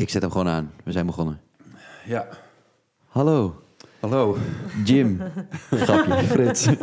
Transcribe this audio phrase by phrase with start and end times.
[0.00, 0.70] Ik zet hem gewoon aan.
[0.84, 1.40] We zijn begonnen.
[2.06, 2.28] Ja.
[3.08, 3.62] Hallo,
[4.00, 4.36] Hallo.
[4.84, 5.20] Jim.
[5.70, 6.12] Grapje.
[6.12, 6.66] Frits.
[6.66, 6.78] Ik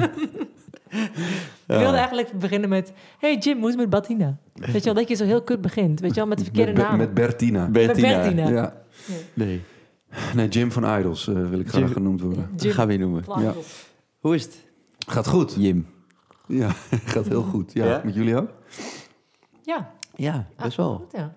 [1.65, 2.93] wilde eigenlijk beginnen met...
[3.19, 4.37] Hey Jim, hoe is het met Bettina?
[4.53, 5.99] Weet je wel, dat je zo heel kut begint.
[5.99, 6.97] Weet je wel, met de verkeerde met, naam.
[6.97, 7.67] Met Bertina.
[7.67, 8.49] Met Bertina.
[8.49, 8.81] Ja.
[9.33, 9.61] Nee,
[10.35, 11.91] Nee, Jim van Idols eh, wil ik graag Jim.
[11.91, 12.49] genoemd worden.
[12.55, 13.23] dat gaan we je noemen.
[13.39, 13.53] Ja.
[14.19, 14.65] Hoe is het?
[15.07, 15.55] Gaat goed.
[15.57, 15.87] Jim.
[16.47, 16.69] Ja,
[17.13, 17.73] gaat heel goed.
[17.73, 18.01] Ja, Ja?
[18.03, 18.49] met jullie ook?
[19.61, 20.95] Ja, Ja, best ah, wel.
[20.95, 21.33] Goed, ja.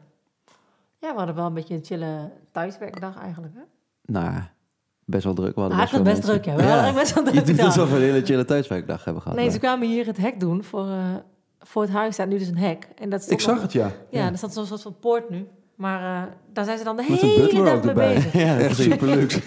[1.01, 3.55] Ja, we hadden wel een beetje een chille thuiswerkdag eigenlijk.
[3.55, 3.61] Hè?
[4.05, 4.35] Nou,
[5.05, 5.55] best wel druk.
[5.55, 6.55] We hadden best veel druk, ja.
[6.57, 7.67] We hadden best wel druk doet gedaan.
[7.67, 9.39] alsof we een hele chille thuiswerkdag hebben gehad.
[9.39, 11.15] Nee, ze kwamen hier het hek doen voor, eh,
[11.59, 12.15] voor het huis.
[12.15, 12.89] staat nu dus een hek.
[12.99, 13.91] En dat Ik zag nog- het, ja.
[14.11, 15.47] Ja, er staat zo'n soort van poort nu.
[15.75, 18.33] Maar eh, daar zijn ze dan de Met hele dag mee bezig.
[18.45, 19.41] Ja, Echt super luxe.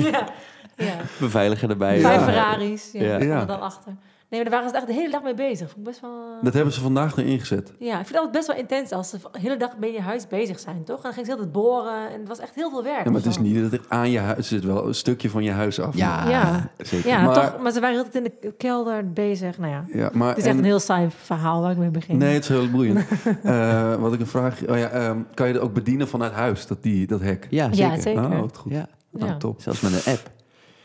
[0.00, 0.28] ja,
[0.76, 0.94] ja.
[1.20, 2.00] beveiliger erbij.
[2.00, 2.24] Vijf Ja.
[2.24, 2.92] Ferraris.
[2.92, 3.16] Ja, Ja.
[3.18, 3.24] ja.
[3.24, 3.44] Ja.
[3.44, 3.96] dan achter.
[4.28, 5.66] Nee, maar daar waren ze echt de hele dag mee bezig.
[5.70, 6.10] Vond ik best wel...
[6.10, 7.72] eh, Dat hebben ze vandaag nog ingezet.
[7.78, 10.00] Ja, ik vind het altijd best wel intens als ze de hele dag bij je
[10.00, 10.96] huis bezig zijn, toch?
[10.96, 13.04] En dan ging ze altijd boren en het was echt heel veel werk.
[13.04, 15.30] Ja, maar het is niet dat het aan je huis het zit wel een stukje
[15.30, 15.96] van je huis af.
[15.96, 16.70] Ja, Ja.
[16.78, 17.08] zeker.
[17.10, 19.58] Ja, Maar- toch, maar ze waren altijd in de kelder bezig.
[19.58, 21.90] Nou ja, Ja, maar het is echt en- een heel saai verhaal waar ik mee
[21.90, 22.16] begin.
[22.18, 23.04] Nee, het is heel boeiend.
[23.42, 24.66] Eh, wat ik een vraag...
[24.68, 27.46] Oh ja, ehm, kan je het ook bedienen vanuit huis, dat, die, dat hek?
[27.50, 27.94] Ja, zeker.
[27.94, 28.24] Ja, zeker.
[28.24, 28.72] Oh, wat goed.
[28.72, 29.36] Ja, Nou, Ja.
[29.36, 29.60] top.
[29.60, 30.30] zelfs met een app.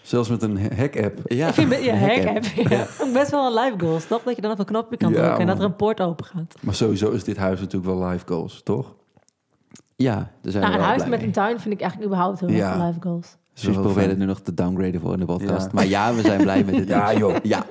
[0.09, 1.19] Zelfs met een hek-app.
[1.25, 2.45] Ja, ik vind ja, een hack hack-app.
[2.57, 2.67] app.
[2.69, 2.85] Ja.
[3.05, 4.23] Ook best wel een live goals, toch?
[4.23, 6.25] Dat je dan op een knopje kan Ja, drukken en dat er een poort open
[6.25, 6.55] gaat.
[6.61, 8.95] Maar sowieso is dit huis natuurlijk wel live goals, toch?
[9.95, 11.27] Ja, daar zijn Nou, een wel huis blij met mee.
[11.27, 12.73] een tuin vind ik eigenlijk überhaupt heel Ja.
[12.73, 13.37] erg live goals.
[13.53, 15.65] Dus wel we proberen het nu nog te downgraden voor in de podcast.
[15.65, 15.71] Ja.
[15.73, 16.87] Maar ja, we zijn blij met dit.
[16.87, 17.35] Ja, joh.
[17.43, 17.65] Ja,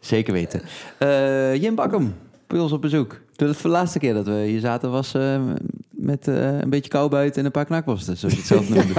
[0.00, 0.62] zeker weten.
[0.98, 2.14] Eh, Jim Bakkum,
[2.46, 3.20] bij ons op bezoek.
[3.36, 5.40] De laatste keer dat we hier zaten was eh,
[6.02, 8.92] met eh, een beetje kou buiten en een paar knakworsten, zoals je het zelf noemde.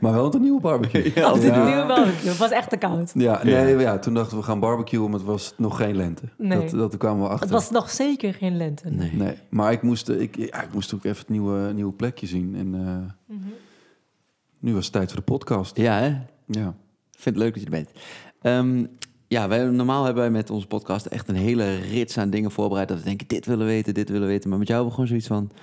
[0.00, 1.12] Maar wel een nieuwe barbecue.
[1.14, 2.28] Ja, Altijd een nieuwe barbecue.
[2.28, 3.10] Het was echt te koud.
[3.14, 3.98] Ja, nee, ja.
[3.98, 6.22] toen dachten we, we gaan barbecuen, maar het was nog geen lente.
[6.38, 6.58] Nee.
[6.58, 7.40] Dat, dat kwamen we achter.
[7.40, 8.90] Het was nog zeker geen lente.
[8.90, 9.10] Nee.
[9.14, 12.26] Nee, maar ik moest, eh, ik, ja, ik moest ook even het nieuwe, nieuwe plekje
[12.26, 12.54] zien.
[12.56, 13.48] En eh, Mhm.
[14.58, 15.76] nu was het tijd voor de podcast.
[15.76, 16.06] Ja, hè?
[16.46, 16.74] Ja.
[17.12, 17.90] Ik vind het leuk dat je er bent.
[18.42, 18.84] Ehm,
[19.28, 22.88] ja, wij, normaal hebben wij met onze podcast echt een hele rits aan dingen voorbereid.
[22.88, 24.48] Dat we denken, dit willen we weten, dit willen we weten.
[24.50, 25.58] Maar met jou hebben we gewoon zoiets van,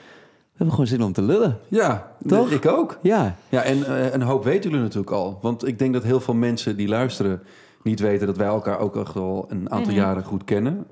[0.58, 1.58] we hebben gewoon zin om te lullen.
[1.68, 2.52] Ja, Toch?
[2.52, 3.00] ik ook.
[3.02, 5.40] Ja, Ja, en eh, een hoop weten jullie natuurlijk al.
[5.42, 7.42] Want ik denk dat heel veel mensen die luisteren
[7.84, 10.02] niet weten dat wij elkaar ook echt al een aantal Mhm.
[10.02, 10.86] jaren goed kennen.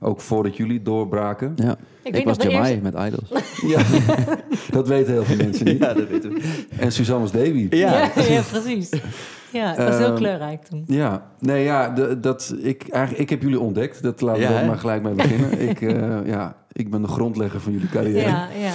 [0.00, 1.52] Ook voordat jullie doorbraken.
[1.56, 1.76] ja.
[2.02, 2.82] Ik, was Jamai eerste...
[2.82, 3.44] met Idols.
[3.72, 3.82] Ja,
[4.70, 5.80] dat weten heel veel mensen niet.
[5.80, 6.42] dat weten we.
[6.78, 7.66] En Suzanne was Davy.
[7.70, 8.90] Ja, Ja, ja, precies.
[9.52, 10.84] Ja, het was heel Ehm, kleurrijk toen.
[10.86, 14.02] Ja, nee, ja, de- dat, ik, eigenlijk, ik heb jullie ontdekt.
[14.02, 15.68] Dat laten we Ja, maar gelijk mee beginnen.
[15.68, 18.28] ik, eh, ja, ik ben de grondlegger van jullie carrière.
[18.28, 18.72] Ja, ja, ja.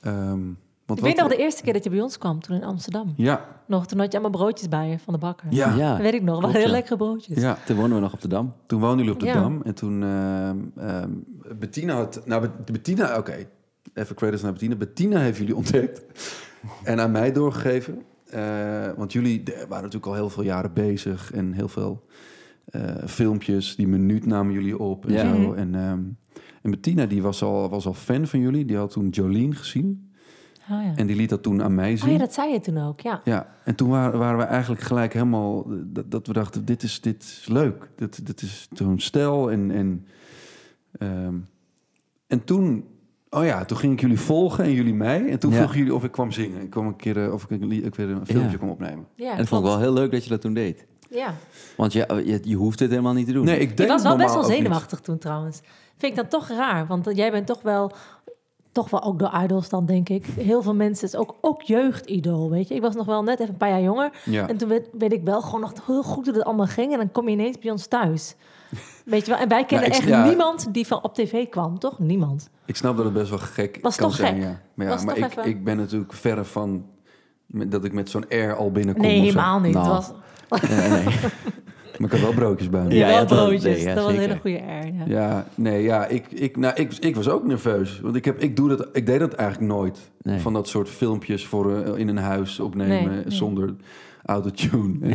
[0.00, 0.40] Ehm,
[0.86, 3.12] want Ik weet nog de eerste keer dat je bij ons kwam, toen in Amsterdam.
[3.16, 5.46] Ja, Nog, toen had je allemaal broodjes bij je van de bakker.
[5.50, 5.92] ja, ja.
[5.92, 6.76] Dat weet ik nog, Klopt, wel heel ja.
[6.76, 7.42] lekkere broodjes.
[7.66, 8.52] Toen woonden we nog op de Dam.
[8.66, 9.32] Toen woonden jullie op de Ja.
[9.32, 9.60] Dam.
[9.64, 11.10] En toen ehm, ehm,
[11.58, 12.22] Bettina had...
[12.24, 13.46] Nou, Bet- Bettina, oké.
[13.94, 14.74] Even credits naar Bettina.
[14.76, 16.02] Bettina heeft jullie ontdekt.
[16.84, 18.02] en aan mij doorgegeven.
[18.30, 21.32] Eh, want jullie waren natuurlijk al heel veel jaren bezig.
[21.32, 22.04] En heel veel
[22.64, 23.76] eh, filmpjes.
[23.76, 25.20] Die minuut namen jullie op en Ja.
[25.20, 25.38] zo.
[25.38, 25.58] Mhm.
[25.58, 26.00] En, ehm,
[26.62, 28.64] en Bettina die was al, was al fan van jullie.
[28.64, 30.10] Die had toen Jolene gezien.
[30.70, 30.92] Oh, ja.
[30.96, 32.06] En die liet dat toen aan mij zien.
[32.06, 33.20] oh ja, dat zei je toen ook, ja.
[33.24, 35.64] Ja, en toen waren, waren we eigenlijk gelijk helemaal...
[35.68, 37.90] Dat, dat we dachten, dit is, dit is leuk.
[37.96, 39.50] Dit, dit is zo'n stijl.
[39.50, 40.06] En, en,
[40.98, 41.34] ehm,
[42.26, 42.84] en toen...
[43.30, 45.28] Oh ja, toen ging ik jullie volgen en jullie mij.
[45.28, 45.56] En toen Ja.
[45.56, 46.62] vroegen jullie of ik kwam zingen.
[46.62, 48.56] Ik kwam een keer eh, of ik, ik weer een filmpje Ja.
[48.56, 49.06] kwam opnemen.
[49.14, 50.86] ja en dat vond ik wel heel leuk dat je dat toen deed.
[51.10, 51.34] Ja.
[51.76, 53.44] Want je, je, je hoeft het helemaal niet te doen.
[53.44, 54.52] Nee, ik Je deed was het wel best wel niet.
[54.52, 55.60] zenuwachtig toen trouwens.
[55.96, 57.90] Vind ik dan toch raar, want jij bent toch wel...
[58.72, 60.26] Toch wel ook door idols dan, denk ik.
[60.26, 62.74] Heel veel mensen is ook, ook jeugdidool, weet je.
[62.74, 64.10] Ik was nog wel net even een paar jaar jonger.
[64.24, 64.48] Ja.
[64.48, 66.92] En toen weet, weet ik wel gewoon nog heel goed hoe het allemaal ging.
[66.92, 68.34] En dan kom je ineens bij ons thuis.
[69.04, 69.40] Weet je wel?
[69.40, 70.24] En wij kennen ik- echt ja.
[70.24, 71.98] niemand die van op tv kwam, toch?
[71.98, 72.50] Niemand.
[72.64, 74.42] Ik snap dat het best wel gek Was kan toch zijn, gek?
[74.42, 74.60] ja.
[74.74, 76.84] Maar, ja, Was maar ik, even- ik ben natuurlijk verre van...
[77.46, 79.04] dat ik met zo'n air al binnenkom.
[79.04, 79.74] Nee, helemaal niet.
[79.74, 79.94] Nou.
[79.96, 80.12] Het
[80.48, 81.04] was, Nee, nee.
[82.02, 82.88] Maar ik had wel broodjes bij me.
[82.94, 83.62] Ja, ja, ja, wel dat- broodjes.
[83.62, 85.04] nee, ja, dat was een hele goede air, ja.
[85.06, 88.00] Ja, nee, ja, ik, ik, nou, ik, ik was ook nerveus.
[88.00, 90.10] Want ik, heb, ik, doe dat, ik deed dat eigenlijk nooit.
[90.22, 90.38] Nee.
[90.40, 93.24] Van dat soort filmpjes voor eh, in een huis opnemen Nee, nee.
[93.26, 93.74] zonder
[94.24, 94.98] autotune.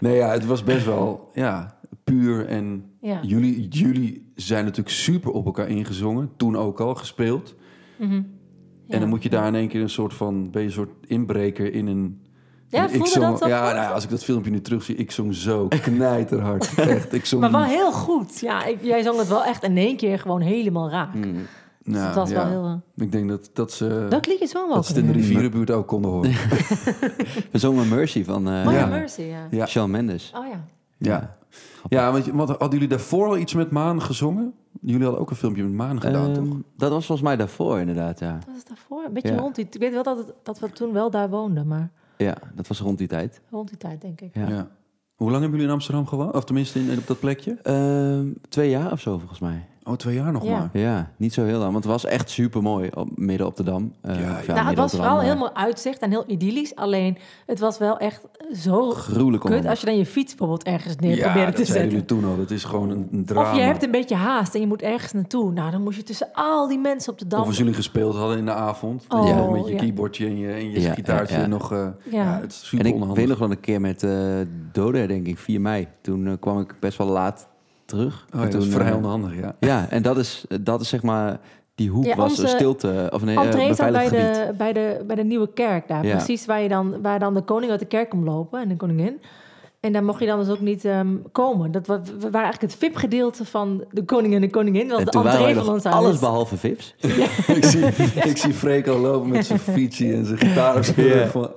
[0.00, 2.46] nee, ja, het was best wel ja, puur.
[2.46, 3.18] En Ja.
[3.22, 6.30] jullie, jullie zijn natuurlijk super op elkaar ingezongen.
[6.36, 7.54] Toen ook al gespeeld.
[7.98, 8.12] Mhm.
[8.12, 8.24] En
[8.86, 8.98] Ja.
[8.98, 10.50] dan moet je daar in één keer een soort van...
[10.50, 12.20] Ben je een soort inbreker in een...
[12.68, 13.74] Ja, ik voelde zong, dat toch Ja, goed?
[13.74, 16.74] nou, ja, als ik dat filmpje nu terugzie, ik zong zo knijterhard.
[16.76, 17.40] Echt, ik zong...
[17.42, 18.40] Maar wel heel goed.
[18.40, 21.14] Ja, ik, jij zong het wel echt in één keer gewoon helemaal raak.
[21.14, 21.22] Mm.
[21.82, 22.34] Dus Nou, het was ja.
[22.34, 22.64] wel heel...
[22.96, 24.06] eh, Ik denk dat, dat ze...
[24.08, 26.30] Welk liedje zongen we Dat ze het in de rivierenbuurt ook konden horen.
[27.52, 28.86] We zongen Mercy van Oh ja, Ja.
[28.86, 29.46] Mercy, ja.
[29.50, 29.66] Ja.
[29.66, 30.32] Shawn Mendes.
[30.36, 30.60] Oh ja.
[30.98, 31.36] Ja.
[31.88, 34.52] Ja, want, want hadden jullie daarvoor al iets met Maan gezongen?
[34.80, 36.56] Jullie hadden ook een filmpje met Maan gedaan, Ehm, toch?
[36.76, 38.32] Dat was volgens mij daarvoor inderdaad, ja.
[38.46, 39.02] Wat was daarvoor?
[39.06, 39.38] Een beetje Ja.
[39.38, 39.66] rond die...
[39.70, 42.80] Ik weet wel dat, het- dat we toen wel daar woonden, maar Ja, dat was
[42.80, 43.40] rond die tijd.
[43.50, 44.34] rond die tijd denk ik.
[44.34, 44.48] Ja.
[44.48, 44.68] Ja.
[45.14, 46.34] Hoe lang hebben jullie in Amsterdam gewoond?
[46.34, 47.58] Of tenminste in, op dat plekje?
[47.62, 49.66] Ehm, twee jaar of zo volgens mij.
[49.86, 50.58] Oh, twee jaar nog Ja.
[50.58, 50.68] maar.
[50.72, 51.72] Ja, niet zo heel lang.
[51.72, 53.92] Want het was echt super mooi midden op de Dam.
[54.00, 54.54] Eh, Ja, ja.
[54.54, 56.74] nou, het was vooral maar helemaal uitzicht en heel idyllisch.
[56.74, 58.20] Alleen, het was wel echt
[58.54, 59.50] zo Gruwelijk om.
[59.50, 61.90] kut als je dan je fiets bijvoorbeeld ergens neer Ja, probeerde dat te zetten.
[61.90, 62.36] jullie toen al.
[62.36, 63.50] Dat is gewoon een, een drama.
[63.50, 65.52] Of je hebt een beetje haast en je moet ergens naartoe.
[65.52, 67.40] Nou, dan moest je tussen al die mensen op de dam.
[67.40, 69.04] Of als jullie gespeeld hadden in de avond.
[69.08, 69.78] Oh, nog met je ja.
[69.78, 71.46] keyboardje en je, en je Ja, gitaartje ja, ja.
[71.46, 71.72] nog...
[71.72, 72.22] eh, ja.
[72.22, 72.38] Ja.
[72.40, 73.16] het is En ik onhandig.
[73.16, 74.10] weet nog wel een keer met eh
[74.72, 75.88] Doder, denk ik, 4 mei.
[76.00, 77.48] Toen kwam ik best wel laat
[77.86, 78.26] terug.
[78.34, 79.54] Oh, ja, En dat is vrij eh, onhandig, ja.
[79.70, 81.40] Ja, en dat is, dat is zeg maar...
[81.74, 83.08] Die hoek Ja, was een stilte...
[83.12, 84.34] Of nee, eh, Entree staat bij gebied.
[84.34, 86.06] de, bij, de, bij de nieuwe kerk daar.
[86.06, 86.16] Ja.
[86.16, 88.76] Precies waar, je dan, waar dan de koning uit de kerk komt lopen en de
[88.76, 89.20] koningin.
[89.80, 91.72] En daar mocht je dan dus ook niet ehm, komen.
[91.72, 94.88] Dat wa- we waren eigenlijk het VIP-gedeelte van de koning en de koningin.
[94.88, 95.96] Dat was de entree van ons huis.
[95.96, 96.94] alles behalve vips.
[97.56, 97.86] ik, zie,
[98.30, 100.84] ik zie Freek al lopen met zijn fietsie en zijn gitaar
[101.30, 101.50] van...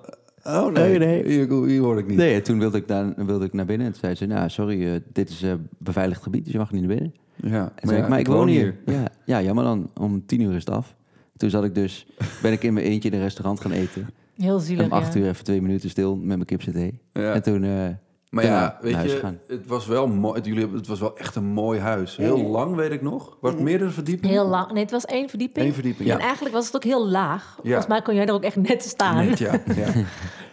[0.43, 1.33] Oh nee, Nee, nee.
[1.33, 2.17] Hier, hier hoor ik niet.
[2.17, 3.87] Nee, toen wilde ik, daar, wilde ik naar binnen.
[3.87, 6.71] En toen zei ze, nou, sorry, eh, dit is eh, beveiligd gebied, dus je mag
[6.71, 7.13] niet naar binnen.
[7.35, 8.75] Ja, En zei ik, maar ik woon hier.
[8.85, 9.89] Ja, ja, jammer dan.
[9.99, 10.95] Om tien uur is het af.
[11.37, 12.07] Toen zat ik dus,
[12.41, 14.09] ben ik in mijn eentje in een restaurant gaan eten.
[14.35, 15.19] Heel zielig, Om acht ja.
[15.19, 16.99] uur even twee minuten stil met mijn.
[17.13, 17.33] Ja.
[17.33, 17.87] En toen, eh,
[18.29, 20.41] Maar ja, weet je, het was wel mooi.
[20.41, 22.15] Jullie, hebben- het was wel echt een mooi huis.
[22.15, 23.37] Heel lang, weet ik nog.
[23.41, 24.35] Was het meerdere verdiepingen?
[24.35, 24.71] Heel lang.
[24.71, 25.65] Nee, het was één verdieping.
[25.65, 27.53] Eén verdieping, En eigenlijk was het ook heel laag.
[27.55, 27.61] Ja.
[27.63, 29.25] Volgens mij kon jij er ook echt net staan.
[29.25, 29.51] Net, ja.
[29.75, 29.87] ja.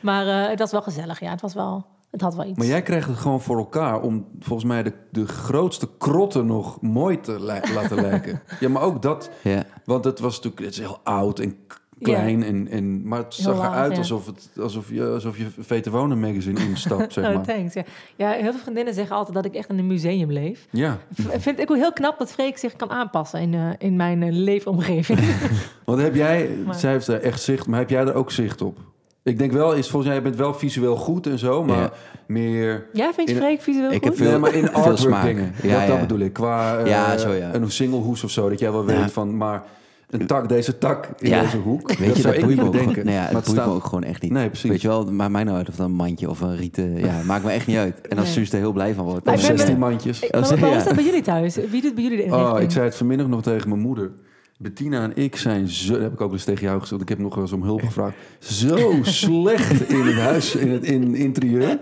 [0.00, 1.30] Maar eh, het was wel gezellig, ja.
[1.30, 2.58] Het, was wel, het had wel iets.
[2.58, 6.80] Maar jij kreeg het gewoon voor elkaar om volgens mij de, de grootste krotten nog
[6.80, 8.42] mooi te li- laten lijken.
[8.60, 9.64] Ja, maar ook dat, ja.
[9.84, 11.56] want het was natuurlijk het is heel oud en
[12.02, 12.42] klein.
[12.42, 13.98] En, en, maar het Heel zag laag, eruit ja.
[13.98, 17.44] alsof, het, alsof je, alsof je Vete Wonen magazine instapt, zeg Oh, maar.
[17.46, 17.74] thanks.
[17.74, 17.82] Ja.
[18.16, 20.66] ja, heel veel vriendinnen zeggen altijd dat ik echt in een museum leef.
[20.70, 23.96] Ja, V- vind ik ook heel knap dat Freek zich kan aanpassen in, eh, in
[23.96, 25.18] mijn eh, leefomgeving.
[25.84, 28.62] want heb jij, Maar- zij heeft er echt zicht, maar heb jij er ook zicht
[28.62, 28.78] op?
[29.22, 31.92] Ik denk wel, is volgens mij, je bent wel visueel goed en zo, maar Ja.
[32.26, 32.86] meer...
[32.92, 34.18] Jij vindt In- Freek visueel Ik goed?
[34.18, 35.54] heb veel- maar in artwork dingen.
[35.62, 36.00] Ja, dat, dat ja.
[36.00, 36.32] bedoel ik.
[36.32, 37.54] Qua eh, Ja, zo, ja.
[37.54, 39.08] een singelhoes of zo, dat jij wel weet Ja.
[39.08, 39.62] van, maar
[40.10, 41.40] een tak, deze tak in Ja.
[41.42, 41.92] deze hoek.
[41.92, 42.74] Weet je, zou dat ik niet gewoon,
[43.04, 44.30] nee, ja, maar het het boeit staat, me ook gewoon echt niet.
[44.32, 44.70] Nee, precies.
[44.70, 46.98] Weet je wel, maakt mij nou uit of dat een mandje of een rieten...
[46.98, 48.00] Ja, maakt me echt niet uit.
[48.08, 48.34] En als Nee.
[48.34, 49.26] Suus er heel blij van wordt.
[49.26, 50.20] Of ik ben 16 met- mandjes.
[50.20, 50.76] Ik- maar, hoe ja.
[50.76, 51.54] is dat bij jullie thuis?
[51.70, 52.52] Wie doet bij jullie de inrichting?
[52.56, 54.10] Oh, ik zei het vanmiddag nog tegen mijn moeder.
[54.58, 57.00] Bettina en ik zijn zo, dat heb ik ook eens tegen jou gezegd.
[57.02, 58.14] Ik heb nog wel eens om hulp gevraagd.
[58.38, 61.78] Zo slecht in het huis, in het in interieur.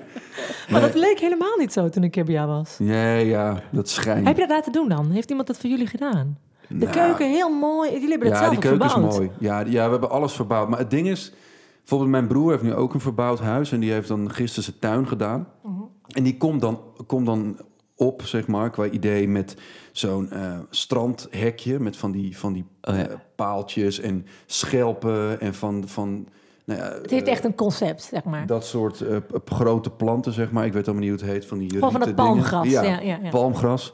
[0.71, 2.77] Maar dat leek helemaal niet zo toen ik hier bij jou was.
[2.79, 4.27] Ja, ja, dat schijnt.
[4.27, 5.11] Heb je dat laten doen dan?
[5.11, 6.39] Heeft iemand dat voor jullie gedaan?
[6.69, 7.91] De Nou, keuken heel mooi.
[7.93, 9.13] Jullie hebben het Ja, zelf die keuken verbouwd.
[9.13, 9.31] is mooi.
[9.39, 10.69] Ja, ja, we hebben alles verbouwd.
[10.69, 11.33] Maar het ding is,
[11.79, 13.73] bijvoorbeeld mijn broer heeft nu ook een verbouwd huis.
[13.73, 15.49] En die heeft dan gisteren zijn tuin gedaan.
[15.63, 15.73] Mhm.
[16.09, 17.59] En die komt dan, komt dan
[17.97, 19.57] op, zeg maar, qua idee met
[19.93, 21.81] zo'n eh, strandhekje.
[21.81, 23.07] Met van die, van die Oh, ja.
[23.09, 25.89] eh, paaltjes en schelpen en van...
[25.89, 26.29] van
[26.67, 28.47] nou ja, Het heeft eh, echt een concept, zeg maar.
[28.47, 30.67] Dat soort eh, p- grote planten, zeg maar.
[30.67, 31.47] Ik weet allemaal niet hoe het heet.
[31.47, 32.15] Van die van dingen.
[32.15, 32.69] palmgras.
[32.69, 33.19] Ja, ja, ja.
[33.31, 33.93] palmgras.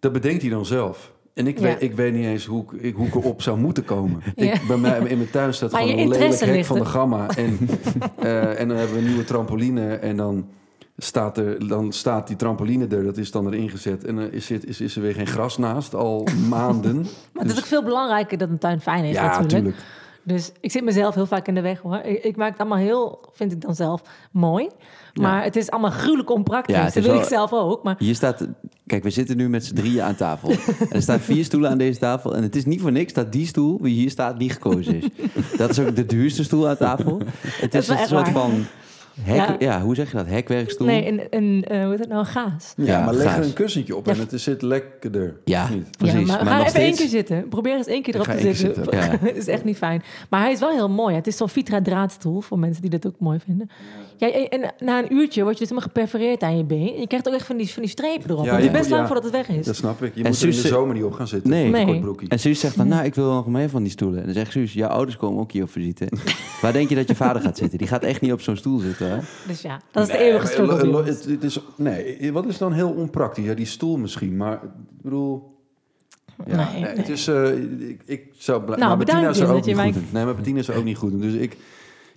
[0.00, 1.12] Dat bedenkt hij dan zelf.
[1.36, 1.62] En ik, Ja.
[1.62, 4.22] weet, ik weet niet eens hoe, ik- hoe ik erop zou moeten komen.
[4.36, 4.52] Ja.
[4.52, 7.28] Ik, bij mij, in mijn tuin staat Maar gewoon een lelijk hek van de gamma.
[7.36, 7.58] En,
[8.18, 9.94] eh, en dan hebben we een nieuwe trampoline.
[9.94, 10.46] En dan
[10.98, 13.04] staat, er, dan staat die trampoline er.
[13.04, 14.04] Dat is dan erin gezet.
[14.04, 15.94] En dan is, is, is er weer geen gras naast.
[15.94, 16.96] Al maanden.
[17.32, 19.52] Maar het is Dus- ook veel belangrijker dat een tuin fijn is ja, natuurlijk.
[19.52, 19.76] natuurlijk.
[20.26, 21.96] Dus ik zit mezelf heel vaak in de weg hoor.
[21.96, 24.68] Ik, ik maak het allemaal heel, vind ik dan zelf, mooi.
[25.14, 26.76] Maar het is allemaal gruwelijk onpraktisch.
[26.76, 27.82] Ja, dat wil wel- ik zelf ook.
[27.82, 28.46] Maar Hier staat...
[28.86, 30.50] Kijk, we zitten nu met z'n drieën aan tafel.
[30.50, 32.36] En er staan vier stoelen aan deze tafel.
[32.36, 35.04] En het is niet voor niks dat die stoel, die hier staat, niet gekozen is.
[35.56, 37.20] Dat is ook de duurste stoel aan tafel.
[37.40, 38.32] Het is een soort waar.
[38.32, 38.64] van...
[39.20, 39.56] Hek, Ja.
[39.58, 39.80] ja.
[39.82, 40.26] hoe zeg je dat?
[40.26, 40.86] Hekwerkstoel?
[40.86, 42.72] nee, een, een eh, hoe heet het nou, een gaas.
[42.76, 45.36] Ja, Ja, maar leg er een kussentje op Ja, en het zit lekkerder.
[45.44, 45.96] Ja, of niet?
[45.98, 46.18] precies.
[46.20, 47.48] Ja, maar, maar ga nog even één keer zitten.
[47.48, 48.84] Probeer eens één keer erop te zitten.
[49.20, 50.02] Het is echt niet fijn.
[50.30, 51.14] Maar hij is wel heel mooi.
[51.14, 53.70] Het is zo'n Vitra draadstoel voor mensen die dat ook mooi vinden.
[54.18, 57.00] Ja, en, en na een uurtje word je dus helemaal geperforeerd aan je been.
[57.00, 58.44] Je krijgt ook echt van die, van die strepen erop.
[58.44, 59.06] Ja, het is ja, best lang ja.
[59.06, 59.66] voordat het weg is.
[59.66, 60.14] Dat snap ik.
[60.14, 61.50] Je En moet er in de Suus- zomer niet op gaan zitten.
[61.50, 62.02] Nee.
[62.28, 64.18] En Suus zegt dan, nou, ik wil nog meer van die stoelen.
[64.18, 66.08] En dan zegt Suus, jouw ouders komen ook hier op visite.
[66.62, 67.78] Waar denk je dat je vader gaat zitten?
[67.78, 69.18] Die gaat echt niet op zo'n stoel zitten, hè?
[69.46, 70.76] Dus ja, dat is de Nee, eeuwige maar struggle.
[70.76, 71.16] lo- lo- jongens.
[71.24, 73.44] het, het is, nee, wat is dan heel onpraktisch?
[73.44, 74.70] Ja, die stoel misschien, maar ik
[75.02, 75.54] bedoel...
[76.46, 76.96] Ja, Nee, nee, nee.
[76.96, 77.56] Het is, eh,
[77.88, 80.12] ik, ik zou blij- Nou, maar Bettina zou Jim, ook niet mij- goed.
[80.12, 81.20] Nee, maar Bettina zou ook niet goed.
[81.20, 81.56] Dus ik,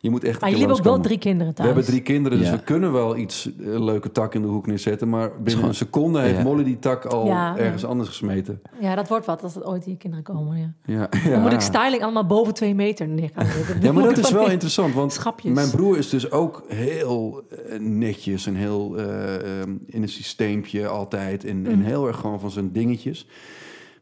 [0.02, 2.48] Je moet echt Maar jullie hebben ook wel drie kinderen We hebben drie kinderen, dus
[2.48, 2.54] Ja.
[2.54, 5.10] we kunnen wel iets eh, leuke tak in de hoek neerzetten.
[5.10, 6.44] Maar binnen gewoon- een seconde heeft Ja.
[6.44, 7.88] Molly die tak al Ja, ergens ja.
[7.88, 8.62] anders gesmeten.
[8.82, 10.58] Ja, dat wordt wat als er ooit die kinderen komen.
[10.86, 11.10] Ja.
[11.24, 13.82] Ja, Dan moet ik styling allemaal boven twee meter neer gaan zetten.
[13.86, 15.54] Ja, maar dat is wel interessant, want Schapjes.
[15.54, 20.88] mijn broer is dus ook heel eh, netjes en heel eh, ehm, in een systeempje
[20.88, 21.84] altijd en, en Mm.
[21.84, 23.28] heel erg gewoon van zijn dingetjes.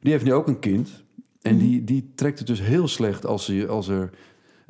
[0.02, 1.04] Die heeft nu ook een kind
[1.42, 1.64] en Mhm.
[1.66, 4.10] die, die trekt het dus heel slecht als hij, als, er,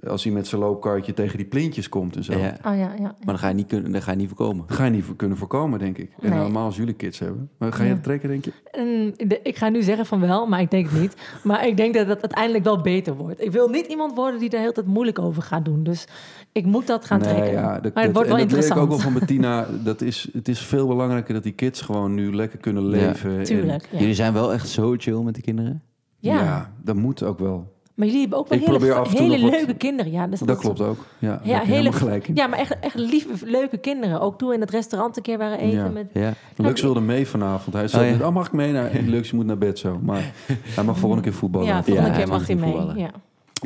[0.08, 2.34] als hij met zijn loopkarretje tegen die plintjes komt en zo.
[2.38, 2.48] Ja.
[2.66, 3.00] Oh ja, ja.
[3.00, 4.64] Maar dan ga je niet, kunnen, dan ga je niet voorkomen.
[4.68, 6.12] Dat ga je niet voor- kunnen voorkomen, denk ik.
[6.22, 6.40] En Nee.
[6.40, 7.50] helemaal als jullie kids hebben.
[7.58, 7.94] Maar ga je Ja.
[7.96, 8.52] het trekken, denk je?
[8.72, 11.16] En de- ik ga nu zeggen van wel, maar ik denk het niet.
[11.44, 13.42] Maar ik denk dat het uiteindelijk wel beter wordt.
[13.44, 15.84] Ik wil niet iemand worden die er heel tijd moeilijk over gaat doen.
[15.84, 16.08] Dus
[16.52, 17.52] ik moet dat gaan Nee, trekken.
[17.54, 18.82] ja, dat, maar het wordt dat, wel en dat ik interessant.
[18.82, 19.68] ook wel van Bettina.
[19.84, 23.38] Dat is, het is veel belangrijker dat die kids gewoon nu lekker kunnen leven.
[23.38, 23.88] en- Tuurlijk.
[23.92, 24.00] Ja.
[24.00, 25.82] Jullie zijn wel echt zo chill met die kinderen.
[26.20, 26.44] Ja.
[26.44, 26.74] ja.
[26.84, 27.76] dat moet ook wel.
[27.98, 30.12] Maar jullie hebben ook wel Ik probeer hele, hele wat- leuke kinderen.
[30.12, 31.06] Ja, dus Dat klopt ook.
[31.20, 32.36] Ja, Ja, hele, helemaal gelijk in.
[32.36, 34.22] ja, maar echt, echt lieve, leuke kinderen.
[34.22, 35.78] Ook toen we in het restaurant een keer waren eten.
[35.80, 35.90] Ja.
[35.90, 36.34] Met, Ja.
[36.56, 37.76] Lux wilde mee vanavond.
[37.76, 38.72] Hij zei, Oh, oh, mag ik mee?
[38.72, 40.00] Nou, Lux je moet naar bed zo.
[40.04, 40.32] Maar
[40.76, 41.68] hij mag volgende keer voetballen.
[41.68, 42.72] ja, volgende Ja, keer hij mag mag hij mee.
[42.72, 42.98] voetballen.
[42.98, 43.12] Ja.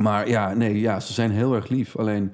[0.01, 1.95] Maar ja, nee, ja, ze zijn heel erg lief.
[1.97, 2.31] Alleen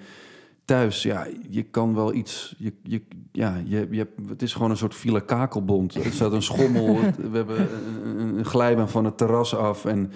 [0.66, 2.56] thuis, ja, je kan wel iets...
[2.58, 3.02] Je, je,
[3.32, 5.96] ja, je, je, hebt- het is gewoon een soort file kakelbond.
[5.96, 6.98] Er staat een schommel.
[7.02, 9.86] het- we hebben een, een- een glijbaan van het terras af.
[9.86, 10.12] En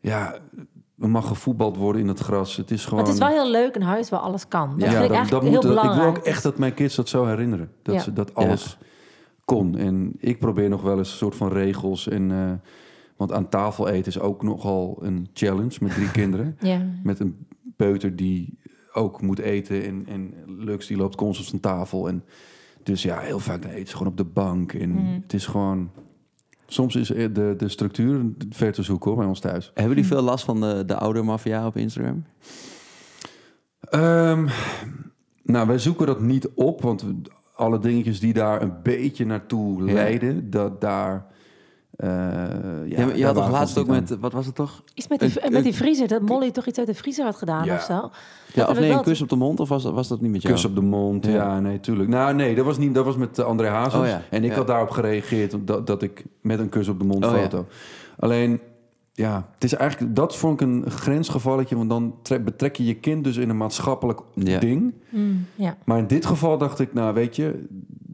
[0.00, 0.34] ja,
[1.00, 2.56] er mag gevoetbald worden in het gras.
[2.56, 2.98] Het is gewoon...
[2.98, 4.78] Maar het is wel heel leuk, een huis waar alles kan.
[4.78, 5.96] Dat ja, vind ik dat, eigenlijk dat heel moet, belangrijk.
[6.06, 7.70] Ik wil ook echt dat mijn kids dat zo herinneren.
[7.82, 8.00] Dat, Ja.
[8.00, 8.78] ze, dat alles
[9.44, 9.76] kon.
[9.76, 12.08] En ik probeer nog wel eens een soort van regels.
[12.08, 12.52] En, eh,
[13.16, 16.56] want aan tafel eten is ook nogal een challenge met drie kinderen.
[16.60, 16.80] Ja.
[17.02, 18.58] Met een peuter die
[18.92, 19.84] ook moet eten.
[19.84, 22.08] En, en Lux die loopt constant van tafel.
[22.08, 22.24] En
[22.82, 24.72] dus ja, heel vaak dan eten ze gewoon op de bank.
[24.72, 25.20] En Mhm.
[25.22, 25.90] het is gewoon...
[26.70, 28.20] Soms is eh, de, de structuur
[28.50, 29.66] ver te zoeken hoor, bij ons thuis.
[29.74, 32.24] Hebben jullie veel last van de, de oudermafia op Instagram?
[33.80, 34.46] Ehm,
[35.42, 37.04] nou, wij zoeken dat niet op, want
[37.54, 39.92] alle dingetjes die daar een beetje naartoe Ja.
[39.92, 41.26] leiden, dat daar.
[41.98, 42.08] Eh,
[42.86, 44.82] ja, je had toch laatst ook met, wat was het toch?
[44.94, 47.36] Iets met die, Een- met die vriezer, dat Molly toch iets uit de vriezer had
[47.36, 47.74] gedaan Ja.
[47.74, 48.10] of zo.
[48.54, 49.60] Ja, of nee, een kus op de mond?
[49.60, 50.54] Of was, dat- was dat niet met jou?
[50.54, 51.60] Kus op de mond, ja, Ja.
[51.60, 52.08] nee, tuurlijk.
[52.08, 54.00] Nou, nee, dat was, niet, dat was met eh, André Hazes.
[54.00, 54.22] Oh, ja.
[54.30, 54.56] En ik Ja.
[54.56, 57.38] had daarop gereageerd dat, dat ik met een kus op de mond Oh, ja.
[57.38, 57.66] foto.
[58.18, 58.60] Alleen,
[59.12, 62.94] ja, het is eigenlijk, dat vond ik een grensgevalletje, want dan trek- betrek je je
[62.94, 64.58] kind dus in een maatschappelijk Ja.
[64.58, 64.94] ding.
[65.08, 65.76] Mm, ja.
[65.84, 67.66] Maar in dit geval dacht ik, nou weet je,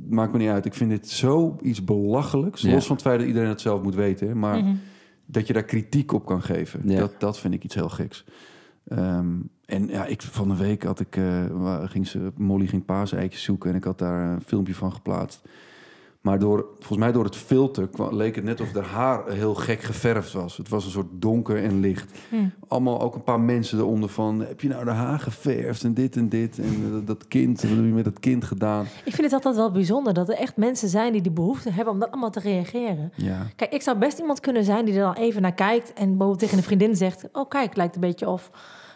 [0.09, 0.65] maakt me niet uit.
[0.65, 2.61] Ik vind dit zo iets belachelijks.
[2.63, 2.73] Ja.
[2.73, 4.39] Los van het feit dat iedereen het zelf moet weten.
[4.39, 4.75] Maar Mhm.
[5.27, 6.81] dat je daar kritiek op kan geven.
[6.89, 6.99] Ja.
[6.99, 8.25] Dat, dat vind ik iets heel geks.
[8.89, 9.27] Ehm,
[9.67, 13.43] en ja, ik, van de week had ik, eh, wa- ging ze, Molly ging paaseitjes
[13.43, 15.43] zoeken en ik had daar een filmpje van geplaatst.
[16.25, 19.83] Maar door, volgens mij door het filter leek het net of haar haar heel gek
[19.83, 20.57] geverfd was.
[20.57, 22.19] Het was een soort donker en licht.
[22.29, 22.37] Hm.
[22.69, 24.41] Allemaal ook een paar mensen eronder van...
[24.41, 27.61] heb je nou de haar geverfd en dit en dit en eh, dat, dat kind,
[27.61, 28.85] wat heb je met dat kind gedaan?
[29.05, 31.93] Ik vind het altijd wel bijzonder dat er echt mensen zijn die die behoefte hebben
[31.95, 33.13] om dat allemaal te reageren.
[33.17, 36.09] Ja, Kijk, ik zou best iemand kunnen zijn die er dan even naar kijkt en
[36.09, 38.51] bijvoorbeeld tegen een vriendin zegt: Oh, kijk, lijkt een beetje of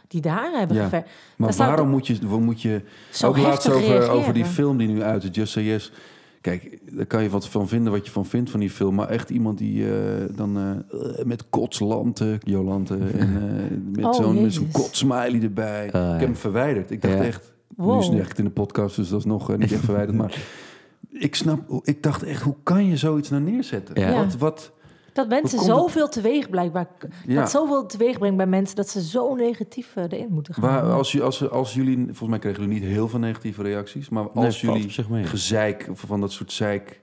[0.09, 0.83] die de haren hebben Ja.
[0.83, 1.09] geverfd.
[1.37, 4.11] maar waarom moet je, waarom moet je Zo ook laatst over, reageren.
[4.15, 5.93] over die film die nu uit is, Just Say Yes.
[6.41, 8.95] Kijk, daar kan je wat van vinden wat je van vindt van die film.
[8.95, 10.71] Maar echt iemand die eh, dan eh,
[11.19, 15.87] eh, met kotslanten, Jolante, en eh, met Oh, zo'n met zo'n kotsmiley erbij.
[15.93, 16.07] Ah, ja.
[16.15, 16.91] Ik heb hem verwijderd.
[16.91, 17.25] Ik dacht Ja.
[17.25, 20.17] echt, nu is het echt in de podcast, dus dat is nog niet echt verwijderd.
[20.17, 20.39] Maar
[21.29, 24.01] ik snap, ik dacht echt, hoe kan je zoiets nou neerzetten?
[24.01, 24.25] Ja.
[24.25, 24.73] Wat, wat,
[25.13, 26.87] Dat mensen het- zoveel teweeg blijkbaar.
[27.27, 27.41] ja.
[27.41, 30.63] Dat zoveel teweeg brengt bij mensen dat ze zo negatief eh, erin moeten gaan.
[30.63, 34.29] Waar, als, als, als jullie, volgens mij kregen jullie niet heel veel negatieve reacties, maar
[34.31, 35.25] als jullie op zich mee.
[35.25, 37.01] gezeik of van dat soort zeik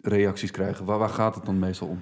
[0.00, 1.98] reacties krijgen, waar, waar gaat het dan meestal om?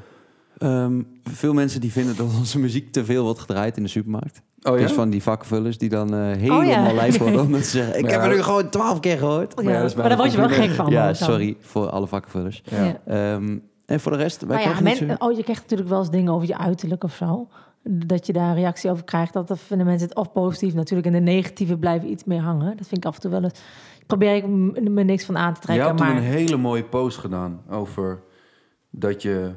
[0.58, 4.42] Ehm, veel mensen die vinden dat onze muziek te veel wordt gedraaid in de supermarkt.
[4.62, 6.92] Oh Dus van die vakkenvullers die dan eh, helemaal Oh ja.
[6.92, 7.40] lijf worden.
[7.40, 8.28] Omdat ze zeggen, ik Maar heb ja.
[8.28, 9.52] er nu gewoon twaalf keer gehoord.
[9.56, 10.90] Ja, maar ja, maar daar word je wel gek van.
[10.90, 12.62] ja, sorry voor alle vakkenvullers.
[12.64, 13.00] Ja.
[13.92, 15.88] En voor de rest, wij Maar ja, krijgen niet men, zo- oh, je krijgt natuurlijk
[15.90, 17.48] wel eens dingen over je uiterlijk of zo.
[17.84, 19.32] Dat je daar een reactie over krijgt.
[19.32, 20.74] Dat vinden mensen het of positief.
[20.74, 22.76] Natuurlijk in de negatieve blijven iets meer hangen.
[22.76, 23.60] Dat vind ik af en toe wel eens...
[24.06, 24.46] Probeer ik
[24.90, 25.86] me niks van aan te Je trekken.
[25.86, 28.22] had toen maar een hele mooie post gedaan over
[28.90, 29.52] dat je...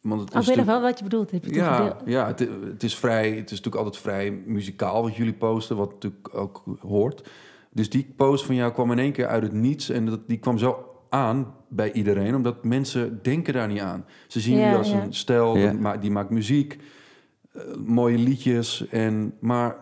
[0.00, 1.30] Want het Oh, ik weet nog natuurlijk- wel wat je bedoelt.
[1.30, 3.28] Heb je toen Ja, ja het, het is vrij.
[3.30, 7.28] Het is natuurlijk altijd vrij muzikaal wat jullie posten, wat natuurlijk ook hoort.
[7.70, 10.38] Dus die post van jou kwam in één keer uit het niets en dat, die
[10.38, 14.04] kwam zo aan bij iedereen, omdat mensen denken daar niet aan.
[14.26, 15.02] Ze zien Ja, jullie als ja.
[15.02, 15.70] een stel, Ja.
[15.70, 16.78] die ma- die maakt muziek,
[17.52, 19.76] eh, mooie liedjes, en, maar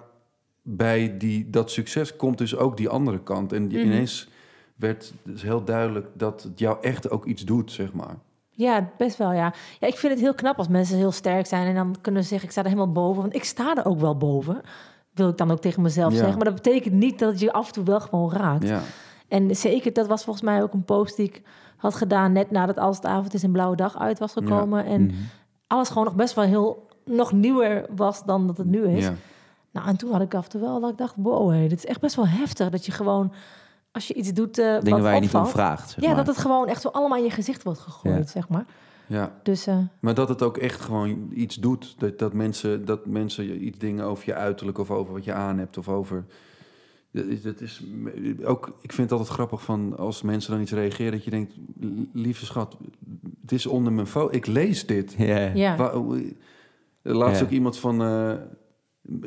[0.63, 3.53] bij die, dat succes komt dus ook die andere kant.
[3.53, 3.87] En die- Mhm.
[3.87, 4.29] ineens
[4.77, 8.17] werd dus heel duidelijk dat het jou echt ook iets doet, zeg maar.
[8.51, 9.55] Ja, best wel, ja.
[9.81, 11.67] Ja, ik vind het heel knap als mensen heel sterk zijn...
[11.67, 13.23] en dan kunnen ze zeggen, ik sta er helemaal boven.
[13.23, 14.61] Want ik sta er ook wel boven.
[15.15, 16.17] Wil ik dan ook tegen mezelf Ja.
[16.19, 16.37] zeggen.
[16.37, 18.69] Maar dat betekent niet dat het je af en toe wel gewoon raakt.
[18.69, 18.81] Ja.
[19.31, 21.43] En zeker, dat was volgens mij ook een post die ik
[21.77, 22.33] had gedaan...
[22.33, 24.85] net nadat Als het avond is een blauwe dag uit was gekomen.
[24.85, 25.15] En Mhm.
[25.67, 26.89] alles gewoon nog best wel heel...
[27.05, 29.05] nog nieuwer was dan dat het nu is.
[29.05, 29.15] Ja.
[29.73, 31.15] Nou, en toen had ik af en toe wel dat ik dacht...
[31.17, 32.71] wow, hé, dit is echt best wel heftig.
[32.71, 33.33] Dat je gewoon,
[33.93, 35.91] als je iets doet eh Dingen wat waar je niet om vraagt.
[35.91, 36.17] Zeg ja, maar.
[36.17, 38.65] dat het gewoon echt zo allemaal in je gezicht wordt gegooid, zeg maar.
[39.07, 39.33] ja.
[39.43, 41.95] Dus eh, Maar dat het ook echt gewoon iets doet.
[41.99, 45.33] Dat, dat, mensen, dat mensen je iets dingen over je uiterlijk of over wat je
[45.33, 46.25] aan hebt of over.
[47.13, 47.85] Dat is, dat is
[48.45, 51.53] ook, ik vind het altijd grappig van als mensen dan iets reageren, dat je denkt,
[52.13, 52.77] lieve schat,
[53.41, 54.37] het is onder mijn foto.
[54.37, 55.15] Ik lees dit.
[55.19, 55.51] Ja, ja.
[55.55, 55.77] ja.
[55.77, 56.19] Wa-
[57.03, 58.33] Laatst ook iemand van eh,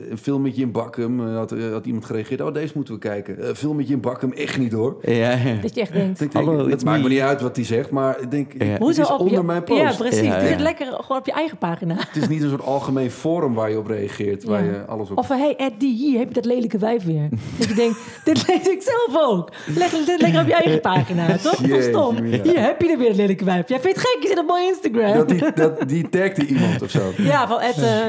[0.10, 2.42] een filmpje in Bakkum eh, had, eh, had iemand gereageerd.
[2.42, 3.48] Oh, deze moeten we kijken.
[3.48, 4.98] Een filmpje in Bakkum, echt niet hoor.
[5.02, 5.56] Ja, ja.
[5.62, 6.22] Dat je echt denkt...
[6.22, 7.10] Ik denk, Hallo, het maakt me.
[7.10, 8.78] niet uit wat hij zegt, maar ik denk, Ja.
[8.78, 9.82] Hoezo is op onder je, mijn post.
[9.82, 10.22] Ja, precies.
[10.22, 11.96] Ja, het lekker gewoon op je eigen pagina.
[11.98, 15.18] Het is niet een soort algemeen forum waar je op reageert, waar je alles op...
[15.18, 17.30] Of van, hey Ed, die hier heb je dat lelijke wijf weer.
[17.60, 19.52] dat je denkt, dit lees ik zelf ook.
[19.76, 21.62] Leg dit lekker op je eigen pagina, toch?
[21.80, 22.16] Stom.
[22.24, 23.70] Hier heb je er weer dat lelijke wijf.
[23.70, 25.14] Jij vindt het gek, je zit op mijn Instagram.
[25.14, 27.12] Dat die, dat, die tagde iemand of zo.
[27.18, 28.08] Ja, van Ed, eh,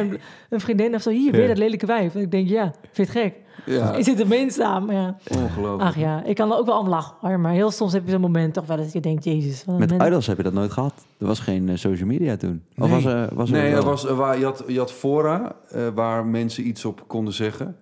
[0.48, 1.10] een vriendin of zo.
[1.10, 2.14] Hier, weer dat lelijke wijf.
[2.14, 3.34] En ik denk, ja, vind je het gek?
[3.66, 4.84] Ja, Je zit er staan.
[4.84, 5.16] Maar ja.
[5.38, 5.82] ongelooflijk.
[5.82, 7.16] Ach ja, ik kan er ook wel om lachen.
[7.20, 7.40] hoor.
[7.40, 9.64] Maar heel soms heb je zo'n moment toch wel dat je denkt, jezus.
[9.66, 10.92] een Met mens- Idols heb je dat nooit gehad.
[11.18, 12.62] Er was geen eh, social media toen.
[12.78, 12.94] Of Nee.
[13.02, 15.86] was er, was er nee, er was, er wa- je, had, je had fora eh,
[15.94, 17.76] waar mensen iets op konden zeggen.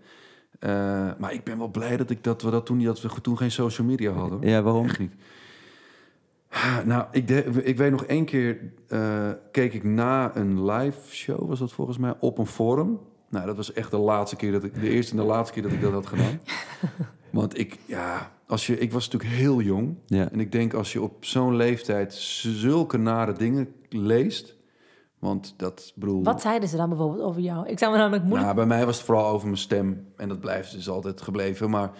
[0.59, 0.71] Eh,
[1.19, 3.51] maar ik ben wel blij dat, ik, dat we dat toen, dat we toen geen
[3.51, 4.39] social media hadden.
[4.39, 4.49] hoor.
[4.49, 4.85] Ja, waarom?
[4.85, 5.13] Echt niet.
[6.51, 8.59] Ah, Nou, ik, de- ik weet nog één keer
[8.89, 12.99] eh, keek ik na een live show, was dat volgens mij, op een forum.
[13.33, 15.63] Nou, dat was echt de laatste keer dat ik, de eerste en de laatste keer
[15.63, 16.41] dat ik dat had gedaan.
[17.31, 19.97] Want ik, ja, als je, ik was natuurlijk heel jong.
[20.07, 20.31] Ja.
[20.31, 24.57] En ik denk als je op zo'n leeftijd zulke nare dingen leest.
[25.19, 26.23] Want dat bedoel.
[26.23, 27.69] Wat zeiden ze dan bijvoorbeeld over jou?
[27.69, 28.45] Ik zou me namelijk moeilijk...
[28.55, 30.07] Nou, bij mij was het vooral over mijn stem.
[30.17, 31.71] En dat blijft dus altijd gebleven.
[31.71, 31.91] Maar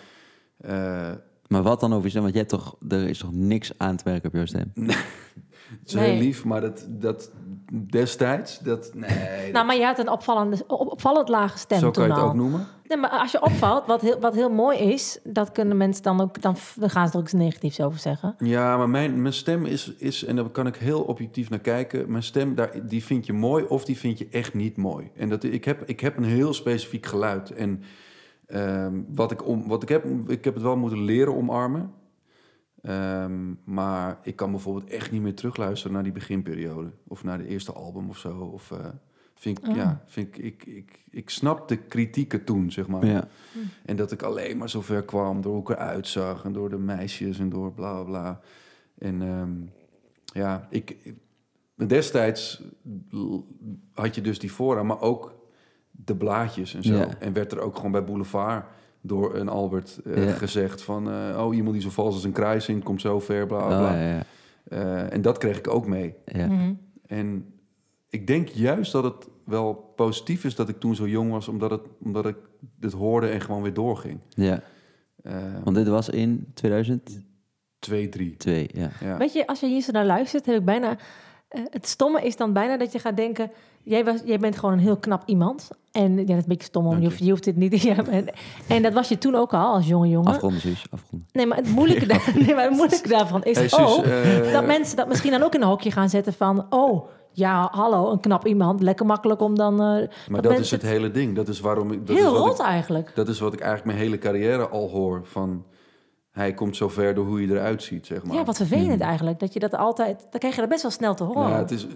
[0.57, 1.11] eh,
[1.47, 2.23] Maar wat dan over je stem?
[2.23, 4.73] Want jij hebt toch, er is toch niks aan te werken op jouw stem?
[4.75, 4.95] het
[5.85, 6.11] is Nee.
[6.11, 6.45] heel lief.
[6.45, 7.31] Maar dat, dat
[7.91, 9.53] destijds, dat nee.
[9.53, 12.21] Nou, maar je had een opvallende, op- opvallend lage stem zo kan toen je het
[12.21, 12.29] al.
[12.29, 12.67] ook noemen.
[12.89, 16.21] Nee, maar als je opvalt, wat heel, wat heel mooi is, dat kunnen mensen dan
[16.21, 18.35] ook, dan, dan gaan ze er ook iets negatiefs over zeggen.
[18.39, 22.11] Ja, maar mijn, mijn stem is, is, en daar kan ik heel objectief naar kijken.
[22.11, 25.11] Mijn stem, daar, die vind je mooi of die vind je echt niet mooi.
[25.17, 27.51] En dat, ik, heb, ik heb een heel specifiek geluid.
[27.51, 27.83] En
[28.47, 31.91] ehm, wat, ik om, wat ik heb, ik heb het wel moeten leren omarmen.
[32.83, 36.91] Ehm, maar ik kan bijvoorbeeld echt niet meer terugluisteren naar die beginperiode.
[37.09, 38.39] Of naar de eerste album of zo.
[38.39, 38.87] Of, eh,
[39.35, 39.77] vind ik, Ah.
[39.77, 43.07] ja, vind ik, ik, ik, ik snap de kritieken toen, zeg maar.
[43.07, 43.29] Ja.
[43.85, 46.71] En dat ik alleen maar zo ver kwam door hoe ik eruit zag en door
[46.71, 48.41] de meisjes en door bla bla bla.
[48.99, 49.53] En ehm,
[50.25, 51.19] ja, ik, ik-
[51.89, 52.63] destijds
[53.93, 55.35] had je dus die fora, maar ook
[55.91, 56.95] de blaadjes en zo.
[56.95, 57.19] Ja.
[57.19, 58.65] En werd er ook gewoon bij Boulevard
[59.03, 60.33] door een Albert eh, Ja.
[60.33, 61.11] gezegd van...
[61.11, 63.77] eh, oh, iemand die zo vals als een kruis in, komt zo ver, bla bla.
[63.77, 64.01] Oh, bla.
[64.01, 64.23] ja, ja.
[64.65, 66.15] Eh, en dat kreeg ik ook mee.
[66.27, 66.47] Ja.
[66.47, 66.73] Mhm.
[67.07, 67.55] En
[68.09, 71.49] ik denk juist dat het wel positief is dat ik toen zo jong was...
[71.49, 72.37] omdat, het, omdat ik
[72.79, 74.19] dit hoorde en gewoon weer doorging.
[74.29, 74.63] ja.
[75.23, 75.35] Eh,
[75.65, 77.21] Want dit was in 2002,
[77.79, 78.37] Twee, drie.
[78.81, 78.91] ja.
[79.01, 79.17] Ja.
[79.17, 80.97] Weet je, als je hier zo naar luistert, heb ik bijna...
[81.53, 83.51] eh, het stomme is dan bijna dat je gaat denken...
[83.85, 85.71] Jij, was, jij bent gewoon een heel knap iemand.
[85.93, 87.83] En ja, dat is een beetje stom, om, je hoeft, je hoeft dit niet...
[87.83, 88.27] Ja, en,
[88.69, 90.33] en dat was je toen ook al, als jonge jongen.
[90.33, 91.29] Afronden, Suus, afronden.
[91.33, 94.05] Nee, maar het moeilijke, daar- nee, maar het moeilijke daarvan is Hey, ook...
[94.05, 96.67] eh, dat mensen dat misschien dan ook in een hokje gaan zetten van...
[96.71, 98.81] Oh, ja, hallo, een knap iemand.
[98.83, 99.73] Lekker makkelijk om dan...
[99.83, 101.37] eh, Maar dat, is het hele ding.
[101.37, 102.07] Dat is waarom ik.
[102.07, 103.13] Dat heel is wat rot ik, eigenlijk.
[103.15, 105.21] dat is wat ik eigenlijk mijn hele carrière al hoor.
[105.25, 105.65] Van
[106.33, 108.37] hij komt zo ver door hoe je eruit ziet, zeg maar.
[108.37, 109.39] Ja, wat vervelend eigenlijk.
[109.41, 110.27] Dat je dat altijd...
[110.31, 111.43] Dan krijg je dat best wel snel te horen.
[111.49, 111.87] Nou, het is.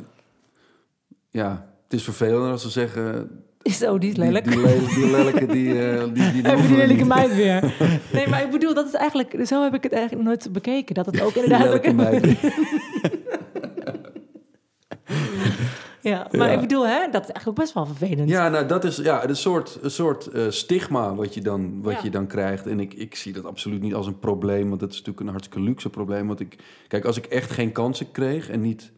[1.31, 3.31] Ja, het is vervelend als ze zeggen.
[3.63, 4.45] Zo, die is Die, lelijk.
[4.45, 7.75] die, lelijke, die lelijke, die, eh, die, die, die lelijke meid weer.
[8.13, 9.47] Nee, maar ik bedoel, dat is eigenlijk...
[9.47, 10.95] Zo heb ik het eigenlijk nooit bekeken.
[10.95, 11.67] Dat het ook Die inderdaad...
[11.67, 12.25] lelijke ook- meid.
[16.09, 16.55] ja, maar Ja.
[16.55, 18.29] ik bedoel, hè, dat is eigenlijk ook best wel vervelend.
[18.29, 21.93] Ja, nou, dat is ja, een soort, een soort eh, stigma wat, je dan, wat
[21.93, 22.01] Ja.
[22.03, 22.67] je dan krijgt.
[22.67, 25.33] En ik, ik zie dat absoluut niet als een probleem, want dat is natuurlijk een
[25.33, 26.27] hartstikke luxe probleem.
[26.27, 26.57] Want ik,
[26.89, 28.93] kijk, als ik echt geen kansen kreeg en niet.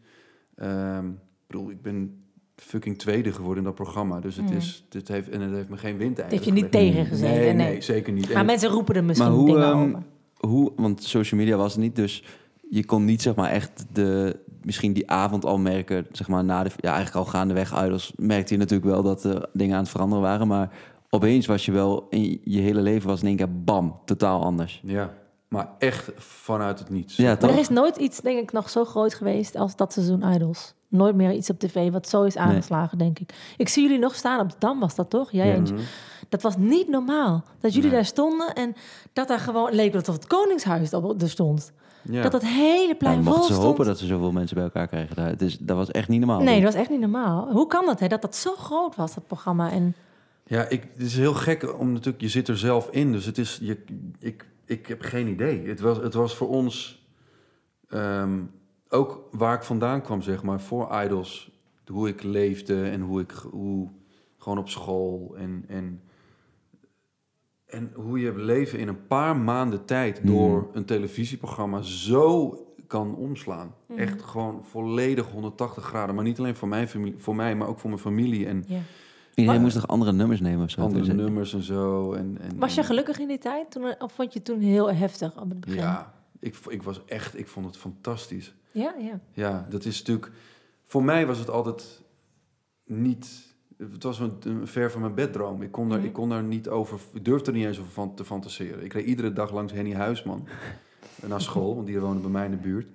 [0.55, 2.23] ehm, ik bedoel, ik ben
[2.55, 4.19] fucking tweede geworden in dat programma.
[4.19, 4.57] Dus het, Mm.
[4.57, 7.35] is, dit heeft, en het heeft me geen wind Dat heeft je niet tegengezeten.
[7.35, 8.27] Nee, Nee, nee, zeker niet.
[8.29, 10.03] Maar En- mensen roepen er misschien Maar hoe, dingen over.
[10.37, 12.23] hoe, want social media was het niet, dus
[12.69, 16.63] je kon niet zeg maar echt de, misschien die avond al merken, zeg maar na
[16.63, 19.91] de, ja eigenlijk al gaandeweg Idols, merkte je natuurlijk wel dat er dingen aan het
[19.91, 20.69] veranderen waren, maar
[21.09, 24.81] opeens was je wel, in je hele leven was in één keer bam, totaal anders.
[24.85, 25.17] ja.
[25.49, 27.15] Maar echt vanuit het niets.
[27.15, 27.51] Ja, toch?
[27.51, 30.73] er is nooit iets, denk ik, nog zo groot geweest als dat seizoen Idols.
[30.87, 33.33] Nooit meer iets op tv wat zo is aangeslagen, denk ik.
[33.57, 35.31] Ik zie jullie nog staan op de Dam, was dat toch?
[35.31, 35.53] Jij Ja.
[35.53, 35.79] en Mhm.
[36.29, 37.43] Dat was niet normaal.
[37.59, 37.97] Dat jullie Nee.
[37.99, 38.75] daar stonden en
[39.13, 41.71] dat daar gewoon leek alsof het Koningshuis er stond.
[42.01, 42.21] Ja.
[42.21, 43.65] Dat het hele plein vol mochten ze stond.
[43.67, 45.15] hopen dat ze zoveel mensen bij elkaar krijgen.
[45.15, 45.37] daar.
[45.37, 46.39] Dus dat was echt niet normaal.
[46.41, 47.51] Nee, dat was echt niet normaal.
[47.51, 48.07] Hoe kan dat, hè?
[48.07, 49.71] Dat dat zo groot was, dat programma.
[49.71, 49.95] En
[50.43, 53.37] Ja, ik, het is heel gek, om natuurlijk, je zit er zelf in, dus het
[53.37, 53.83] is, je,
[54.19, 55.67] ik, ik heb geen idee.
[55.67, 57.03] Het was, het was voor ons,
[57.89, 58.39] ehm,
[58.89, 61.51] ook waar ik vandaan kwam, zeg maar, voor Idols,
[61.87, 63.87] hoe ik leefde en hoe ik, hoe,
[64.37, 66.01] gewoon op school en, en,
[67.69, 70.27] en hoe je leven in een paar maanden tijd Hmm.
[70.29, 73.73] door een televisieprogramma zo kan omslaan.
[73.87, 73.99] Mhm.
[73.99, 77.79] Echt gewoon volledig 180 graden, maar niet alleen voor, mijn familie, voor mij, maar ook
[77.79, 78.79] voor mijn familie en ja.
[79.29, 80.81] Iedereen Maar- moest toch andere nummers nemen of zo?
[80.81, 82.13] andere Dus, nummers en zo.
[82.13, 83.71] En, en, Was je gelukkig in die tijd?
[83.71, 85.77] Toen, of vond je het toen heel heftig op het begin?
[85.79, 88.53] Ja, ik, ik was echt, ik vond het fantastisch.
[88.71, 89.19] Ja, ja.
[89.31, 90.31] Ja, dat is natuurlijk,
[90.85, 92.01] voor mij was het altijd
[92.85, 93.48] niet,
[93.91, 95.61] het was een, een ver van mijn beddroom.
[95.61, 96.07] Ik kon, daar, Mhm.
[96.07, 98.83] ik kon daar niet over, ik durfde er niet eens over van te fantaseren.
[98.83, 100.47] Ik reed iedere dag langs Henny Huisman
[101.27, 102.87] naar school, want die woonde bij mij in de buurt.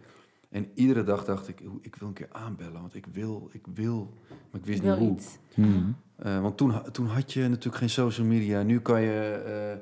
[0.51, 3.63] En iedere dag dacht ik, "Oeh, ik wil een keer aanbellen, want ik wil, ik
[3.75, 5.11] wil, maar ik wist Ik niet hoe.
[5.13, 5.39] iets.
[5.55, 5.97] hmm.
[6.17, 8.63] Eh, want toen, toen had je natuurlijk geen social media.
[8.63, 9.79] Nu kan je eh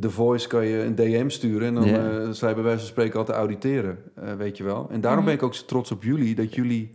[0.00, 2.88] The Voice kan je een DM sturen en dan eh sta je bij wijze van
[2.88, 4.90] spreken al te auditeren, eh, weet je wel.
[4.90, 5.28] En daarom Mhm.
[5.28, 6.94] ben ik ook zo trots op jullie dat jullie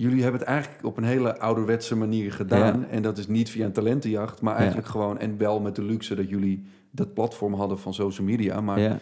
[0.00, 3.64] jullie hebben het eigenlijk op een hele ouderwetse manier gedaan en dat is niet via
[3.64, 4.58] een talentenjacht, maar Ja.
[4.58, 8.60] eigenlijk gewoon en wel met de luxe dat jullie dat platform hadden van social media,
[8.60, 8.98] maar ja.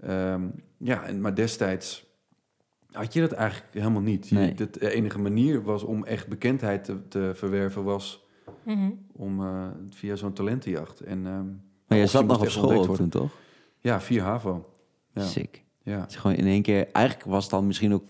[0.00, 0.42] Ehm,
[0.76, 2.06] ja, en, maar destijds
[2.92, 4.28] had je dat eigenlijk helemaal niet.
[4.28, 4.54] Je- Nee.
[4.54, 8.24] De enige manier was om echt bekendheid te, te verwerven was
[8.62, 8.90] Mhm.
[9.12, 11.00] om eh, via zo'n talentenjacht.
[11.00, 13.30] En, ehm, Maar jij je zat nog op school toen, toch?
[13.80, 14.68] Ja, 4 HAVO.
[15.14, 15.22] Ja.
[15.22, 15.64] Sick.
[15.82, 16.00] Ja.
[16.00, 16.88] Het is gewoon in één keer...
[16.92, 18.04] Eigenlijk was het dan misschien ook...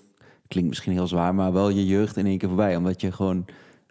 [0.50, 2.76] Klinkt misschien heel zwaar, maar wel je jeugd in één keer voorbij.
[2.76, 3.44] Omdat je gewoon...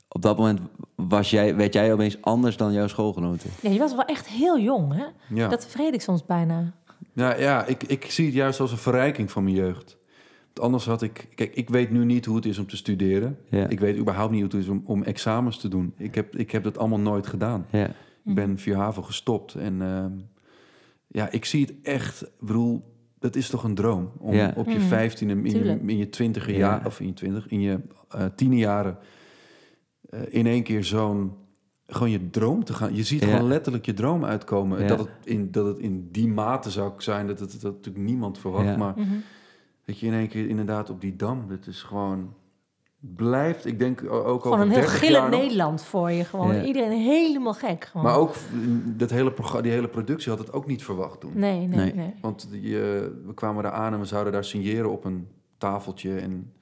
[0.08, 0.60] Op dat moment
[0.96, 3.50] was jij, werd jij opeens anders dan jouw schoolgenoten.
[3.62, 5.06] Ja, je was wel echt heel jong, hè?
[5.36, 5.48] Ja.
[5.48, 6.74] Dat vergeet ik soms bijna.
[7.14, 9.98] Nou ja, ik, ik zie het juist als een verrijking van mijn jeugd.
[10.46, 11.28] Want anders had ik...
[11.36, 13.38] Kijk, ik weet nu niet hoe het is om te studeren.
[13.50, 13.68] Ja.
[13.68, 15.94] Ik weet überhaupt niet hoe het is om, om examens te doen.
[15.98, 17.66] Ik heb, ik heb dat allemaal nooit gedaan.
[17.70, 17.88] Ja.
[18.26, 19.54] Ik ben via HAVO gestopt.
[19.54, 20.12] En ehm,
[21.08, 22.22] ja, ik zie het echt.
[22.22, 22.84] Ik bedoel,
[23.20, 24.12] dat is toch een droom?
[24.18, 24.54] Om Ja.
[24.56, 24.88] op je Mhm.
[24.88, 26.58] vijftiende, in je, in je twintiger Ja.
[26.58, 27.80] jaar, of in je twintig, in je
[28.10, 28.98] eh tiende jaren,
[30.10, 31.34] eh, in één keer zo'n,
[31.88, 32.96] gewoon je droom te gaan.
[32.96, 33.28] Je ziet Ja.
[33.28, 34.82] gewoon letterlijk je droom uitkomen.
[34.82, 34.88] Ja.
[34.88, 38.38] Dat, het in, dat het in die mate zou zijn, dat het dat natuurlijk niemand
[38.40, 38.66] verwacht.
[38.66, 38.78] Ja.
[38.78, 39.08] Maar Mhm.
[39.86, 42.34] dat je in één keer inderdaad op die dam, dat is gewoon,
[43.00, 46.24] blijft, ik denk ook Gewoon over een heel 30 gillend Nederland voor je.
[46.24, 46.64] Gewoon Ja.
[46.64, 47.86] iedereen helemaal gek.
[47.86, 48.06] Gewoon.
[48.06, 48.34] Maar ook
[48.86, 51.32] dat hele programma, die hele productie had het ook niet verwacht toen.
[51.36, 51.94] Nee, nee, Nee.
[51.94, 52.14] nee.
[52.22, 52.82] Want die, eh,
[53.26, 56.16] we kwamen daar aan en we zouden daar signeren op een tafeltje.
[56.16, 56.54] En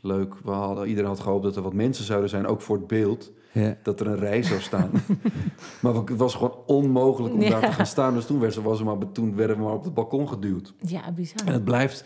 [0.00, 2.86] leuk, we hadden, iedereen had gehoopt dat er wat mensen zouden zijn, ook voor het
[2.86, 3.32] beeld.
[3.52, 3.76] Ja.
[3.82, 4.90] Dat er een rij zou staan.
[5.82, 7.48] maar het was gewoon onmogelijk om Ja.
[7.50, 8.14] daar te gaan staan.
[8.14, 10.74] Dus toen, werd ze, was ze maar, toen werden we maar op het balkon geduwd.
[10.80, 11.46] Ja, bizar.
[11.46, 12.04] En het blijft,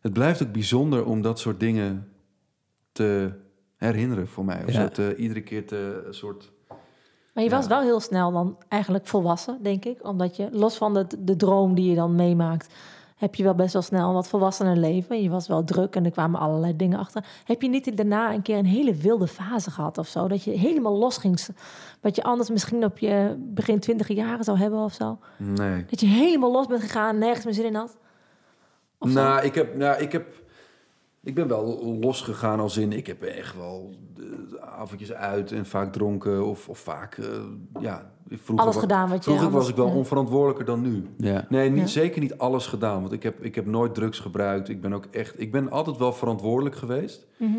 [0.00, 2.08] het blijft ook bijzonder om dat soort dingen
[2.98, 3.32] te
[3.76, 4.62] herinneren voor mij.
[4.66, 4.80] Of Ja.
[4.80, 6.52] zo te, iedere keer te een soort...
[7.34, 7.68] Maar je was Ja.
[7.68, 10.04] wel heel snel dan eigenlijk volwassen, denk ik.
[10.06, 12.74] Omdat je, los van de, de droom die je dan meemaakt...
[13.16, 15.22] heb je wel best wel snel een wat volwassener leven.
[15.22, 17.24] Je was wel druk en er kwamen allerlei dingen achter.
[17.44, 20.28] Heb je niet daarna een keer een hele wilde fase gehad of zo?
[20.28, 21.46] Dat je helemaal los ging...
[22.00, 25.18] Wat je anders misschien op je begin twintig jaren zou hebben of zo?
[25.36, 25.84] Nee.
[25.90, 27.96] Dat je helemaal los bent gegaan, nergens meer zin in had?
[28.98, 29.14] Of zo?
[29.22, 30.26] Nou, ik heb, nou, ik heb,
[31.22, 33.94] ik ben wel losgegaan als in, ik heb echt wel
[34.60, 37.26] avondjes uit en vaak dronken of, of vaak, eh,
[37.80, 39.94] ja, vroeger, Alles gedaan wat je vroeger anders- was ik wel ja.
[39.94, 41.04] onverantwoordelijker dan nu.
[41.16, 41.46] Ja.
[41.48, 41.86] Nee, niet, Ja.
[41.86, 44.68] zeker niet alles gedaan, want ik heb, ik heb nooit drugs gebruikt.
[44.68, 47.26] Ik ben ook echt, ik ben altijd wel verantwoordelijk geweest.
[47.36, 47.58] Mhm.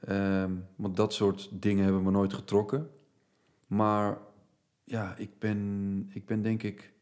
[0.00, 2.88] Ehm, want dat soort dingen hebben me nooit getrokken.
[3.66, 4.18] Maar
[4.84, 6.92] ja, ik ben, ik ben denk ik,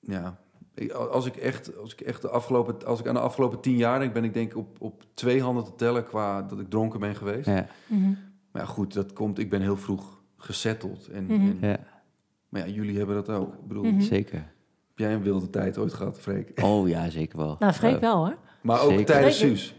[0.00, 0.40] ja,
[0.80, 3.76] ik- als ik echt, als ik echt de afgelopen, als ik aan de afgelopen tien
[3.76, 6.70] jaar denk, ben ik denk ik op, op twee handen te tellen qua dat ik
[6.70, 7.46] dronken ben geweest.
[7.46, 7.66] Ja.
[7.86, 8.08] Mhm.
[8.52, 11.08] Maar ja, goed, dat komt, ik ben heel vroeg gesetteld.
[11.08, 11.32] En, Mhm.
[11.34, 11.78] en- ja,
[12.48, 13.54] maar ja, jullie hebben dat ook.
[13.54, 14.00] Ik bedoel, Mhm.
[14.00, 14.38] zeker.
[14.88, 16.60] heb jij een wilde tijd ooit gehad, Freek?
[16.62, 17.56] Oh ja, zeker wel.
[17.58, 18.36] Nou, Freek Eh, wel hoor.
[18.62, 19.04] Maar ook Zeker.
[19.04, 19.74] tijdens Suus.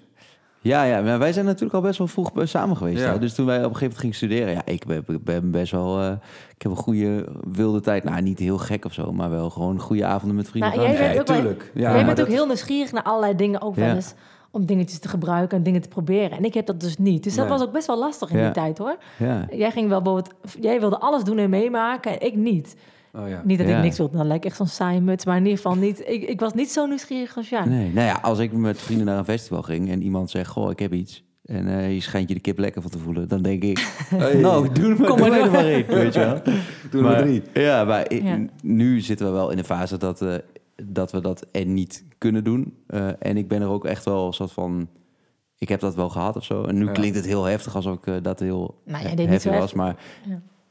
[0.63, 3.03] Ja, ja, maar wij zijn natuurlijk al best wel vroeg be- samen geweest.
[3.03, 3.11] Ja.
[3.11, 3.19] hè.
[3.19, 5.99] Dus toen wij op een gegeven moment gingen studeren, ja, ik ben, ben best wel,
[6.01, 6.11] eh,
[6.55, 8.03] ik heb een goede wilde tijd.
[8.03, 10.71] Nou, niet heel gek of zo, maar wel gewoon goede avonden met vrienden.
[10.75, 11.43] Nou, jij bent ook wel-.
[11.53, 13.95] Ja, Jij maar bent ook dat- heel nieuwsgierig naar allerlei dingen, ook wel Ja.
[13.95, 14.13] eens
[14.51, 16.37] om dingetjes te gebruiken en dingen te proberen.
[16.37, 17.23] En ik heb dat dus niet.
[17.23, 17.57] Dus dat Nee.
[17.57, 18.43] was ook best wel lastig in Ja.
[18.43, 18.97] die tijd hoor.
[19.17, 22.75] Ja, Jij ging wel bijvoorbeeld, jij wilde alles doen en meemaken en ik niet.
[23.13, 23.41] Oh ja.
[23.45, 23.77] Niet dat Ja.
[23.77, 25.25] ik niks wilde, dan lijkt echt zo'n saaie muts.
[25.25, 27.65] Maar in ieder geval niet, ik, ik was niet zo nieuwsgierig als jij.
[27.65, 30.71] Nee, nou ja, als ik met vrienden naar een festival ging en iemand zegt, goh,
[30.71, 31.23] ik heb iets.
[31.45, 33.27] En eh, je schijnt je de kip lekker van te voelen.
[33.27, 35.51] Dan denk ik, Hey, nou, doe er maar, Kom doe maar door.
[35.51, 36.41] maar in, weet je wel.
[36.89, 37.41] Doe er maar drie.
[37.53, 38.37] Ja, maar Ja.
[38.63, 40.33] nu zitten we wel in de fase dat, eh,
[40.83, 42.73] dat we dat en niet kunnen doen.
[42.87, 44.87] Eh, en ik ben er ook echt wel een soort van...
[45.57, 46.63] Ik heb dat wel gehad of zo.
[46.63, 46.91] En nu Ja.
[46.91, 49.43] klinkt het heel heftig alsof ik dat heel Nou, zo was.
[49.43, 49.73] heftig.
[49.75, 49.95] Maar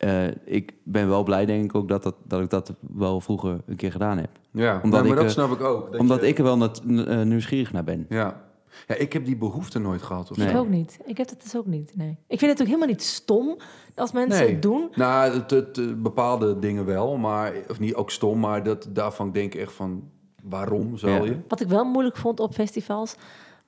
[0.00, 3.60] Eh, ik ben wel blij, denk ik ook, dat, dat, dat ik dat wel vroeger
[3.66, 4.30] een keer gedaan heb.
[4.50, 5.90] Ja, Omdat nou, maar ik, dat eh, snap ik ook.
[5.92, 8.06] Dat Omdat je- ik er wel nat- n- eh, nieuwsgierig naar ben.
[8.08, 8.42] Ja.
[8.86, 10.30] ja, ik heb die behoefte nooit gehad.
[10.30, 10.48] Of Nee.
[10.48, 10.98] Ik ook niet.
[11.04, 11.92] Ik heb dat dus ook niet.
[11.96, 12.16] Nee.
[12.26, 13.56] Ik vind het ook helemaal niet stom
[13.94, 14.52] als mensen Nee.
[14.52, 14.88] het doen.
[14.94, 19.54] Nou, het, het, bepaalde dingen wel, maar of niet ook stom, maar dat, daarvan denk
[19.54, 20.02] ik echt van
[20.42, 21.22] waarom Ja.
[21.24, 21.36] je?
[21.48, 23.14] Wat ik wel moeilijk vond op festivals,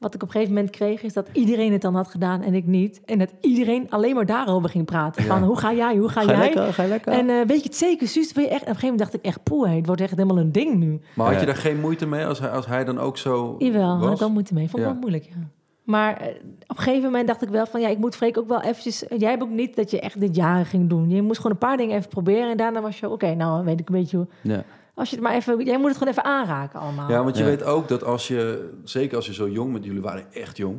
[0.02, 2.54] wat ik op een gegeven moment kreeg, is dat iedereen het dan had gedaan en
[2.54, 3.00] ik niet.
[3.04, 5.22] En dat iedereen alleen maar daarover ging praten.
[5.24, 5.28] Ja.
[5.28, 6.36] Van hoe ga jij, hoe ga, jij?
[6.38, 7.12] lekker, ga je lekker.
[7.12, 8.32] En eh, weet je het zeker, Suus?
[8.32, 8.62] Wil je echt?
[8.62, 10.74] En op een gegeven moment dacht ik echt, poeh, het wordt echt helemaal een ding
[10.78, 11.00] nu.
[11.14, 11.46] Maar had je Ja.
[11.52, 14.12] daar geen moeite mee als hij, als hij dan ook zo Jawel, had was?
[14.12, 14.64] ik wel moeite mee.
[14.68, 14.90] Vond ik Ja.
[14.92, 15.48] wel moeilijk, ja.
[15.84, 16.26] Maar eh,
[16.66, 17.80] op een gegeven moment dacht ik wel van...
[17.80, 19.04] ja, ik moet Freek ook wel eventjes...
[19.16, 21.10] Jij hebt ook niet dat je echt dit jaren ging doen.
[21.10, 22.50] Je moest gewoon een paar dingen even proberen...
[22.50, 23.08] en daarna was je...
[23.10, 24.26] oké, nou weet ik een beetje hoe...
[24.42, 24.62] Ja.
[24.94, 25.64] Als je het maar even...
[25.64, 27.10] Jij moet het gewoon even aanraken allemaal.
[27.10, 27.48] Ja, want je Ja.
[27.48, 30.78] weet ook dat als je, zeker als je zo jong bent, jullie waren echt jong,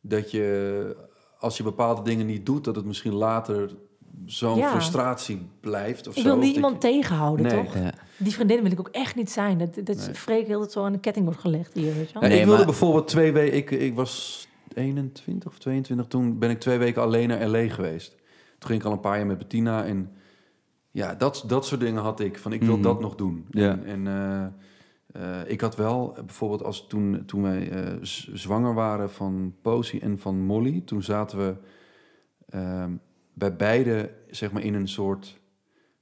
[0.00, 0.96] dat je
[1.38, 3.70] als je bepaalde dingen niet doet, dat het misschien later
[4.26, 4.70] zo'n Ja.
[4.70, 6.28] frustratie blijft of ik zo.
[6.28, 7.64] wil niet dat iemand je- tegenhouden, Nee.
[7.64, 7.74] toch?
[7.74, 7.92] Ja.
[8.16, 9.58] Die vriendin wil ik ook echt niet zijn.
[9.58, 10.14] Dat, dat Nee.
[10.14, 12.28] Freek heel het zo aan de ketting wordt gelegd hier, weet je wel?
[12.28, 16.50] Nee, ik wilde maar- bijvoorbeeld twee weken, ik, ik was 21 of 22, toen ben
[16.50, 18.10] ik twee weken alleen naar LA geweest.
[18.58, 20.10] Toen ging ik al een paar jaar met Bettina en
[20.90, 22.38] ja, dat, dat soort dingen had ik.
[22.38, 22.82] Van ik wil Mhm.
[22.82, 23.46] dat nog doen.
[23.50, 23.70] Ja.
[23.84, 24.06] En, en
[25.12, 27.96] eh, eh, ik had wel, bijvoorbeeld als toen, toen wij eh,
[28.32, 31.54] zwanger waren van Posy en van Molly, toen zaten we
[32.48, 32.92] ehm,
[33.34, 35.38] bij beide zeg maar in een soort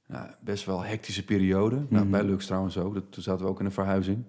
[0.07, 1.75] nou, best wel hectische periode.
[1.89, 2.11] Nou, Mhm.
[2.11, 2.93] bij Lux trouwens ook.
[2.93, 4.23] Dat, toen zaten we ook in een verhuizing.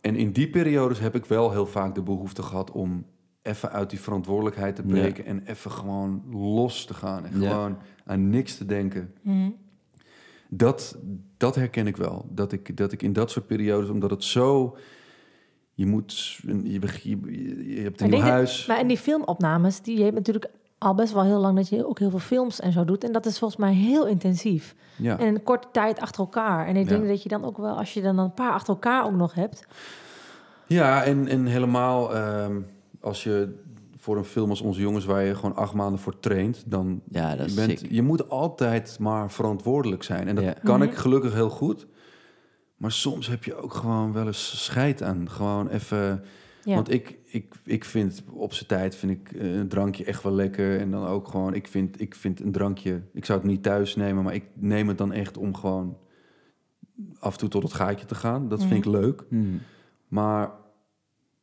[0.00, 3.04] En in die periodes heb ik wel heel vaak de behoefte gehad om
[3.42, 4.88] even uit die verantwoordelijkheid te Ja.
[4.88, 7.50] breken en even gewoon los te gaan en Ja.
[7.50, 7.76] gewoon
[8.10, 9.12] aan niks te denken.
[9.22, 9.50] Mhm.
[10.48, 10.96] Dat,
[11.36, 12.26] dat herken ik wel.
[12.28, 14.76] Dat ik, dat ik in dat soort periodes, omdat het zo.
[15.74, 16.38] Je moet.
[16.42, 18.66] Je, je, je hebt een nieuw huis.
[18.66, 20.46] Maar in die filmopnames, die je hebt natuurlijk
[20.78, 21.56] al best wel heel lang...
[21.56, 23.04] dat je ook heel veel films en zo doet.
[23.04, 24.74] En dat is volgens mij heel intensief.
[24.96, 25.18] ja.
[25.18, 26.66] En een korte tijd achter elkaar.
[26.66, 26.96] En ik Ja.
[26.96, 29.34] denk dat je dan ook wel, als je dan een paar achter elkaar ook nog
[29.34, 29.66] hebt...
[30.66, 32.60] ja, en, en helemaal ehm,
[33.00, 33.54] als je
[34.10, 37.02] voor een film als Onze Jongens, waar je gewoon acht maanden voor traint, dan.
[37.10, 37.90] Ja, dat is je, bent, sick.
[37.90, 40.28] je moet altijd maar verantwoordelijk zijn.
[40.28, 40.52] En dat Ja.
[40.62, 40.88] kan Mhm.
[40.88, 41.86] ik gelukkig heel goed.
[42.76, 45.30] Maar soms heb je ook gewoon wel eens scheid aan.
[45.30, 46.24] Gewoon even.
[46.64, 46.74] Ja.
[46.74, 50.32] Want ik, ik, ik vind op zijn tijd vind ik eh, een drankje echt wel
[50.32, 50.80] lekker.
[50.80, 53.02] En dan ook gewoon, ik vind, ik vind een drankje.
[53.12, 55.96] Ik zou het niet thuis nemen, maar ik neem het dan echt om gewoon
[57.18, 58.48] af en toe tot het gaatje te gaan.
[58.48, 59.24] Dat vind ik leuk.
[59.28, 59.44] Mhm.
[60.08, 60.50] Maar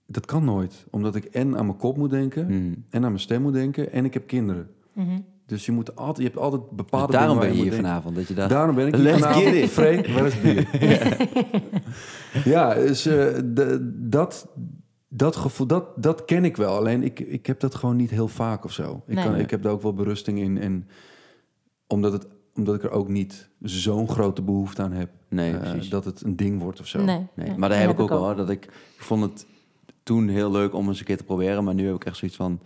[0.08, 0.86] dat kan nooit.
[0.90, 2.46] Omdat ik en aan mijn kop moet denken.
[2.46, 2.56] Mhm.
[2.90, 3.92] En aan mijn stem moet denken.
[3.92, 4.70] En ik heb kinderen.
[4.94, 5.20] Mhm.
[5.46, 7.64] Dus je, moet altijd, je hebt altijd bepaalde Dus daarom dingen ben waar je hier
[7.64, 7.90] moet denken.
[7.90, 8.50] vanavond, dat je dacht...
[8.50, 9.46] Daarom ben ik hier Let's vanavond.
[9.46, 9.70] get it.
[9.70, 11.30] Freek, waar is het bier?
[12.54, 13.16] ja, dus eh,
[13.46, 14.48] de- dat,
[15.10, 16.76] dat gevoel, dat, dat ken ik wel.
[16.78, 19.04] Alleen ik, ik heb dat gewoon niet heel vaak of zo.
[19.08, 19.24] Ik, Nee.
[19.26, 20.58] kan, ik heb daar ook wel berusting in.
[20.58, 20.88] En
[21.88, 25.10] omdat, het, omdat ik er ook niet zo'n grote behoefte aan heb.
[25.30, 25.90] Nee, eh, precies.
[25.90, 26.98] dat het een ding wordt of zo.
[27.04, 28.24] Nee, Nee, nee, maar daar dat heb ik ook wel.
[28.24, 29.46] hoor, Dat ik, ik vond het
[30.08, 31.64] toen heel leuk om eens een keer te proberen.
[31.64, 32.60] Maar nu heb ik echt zoiets van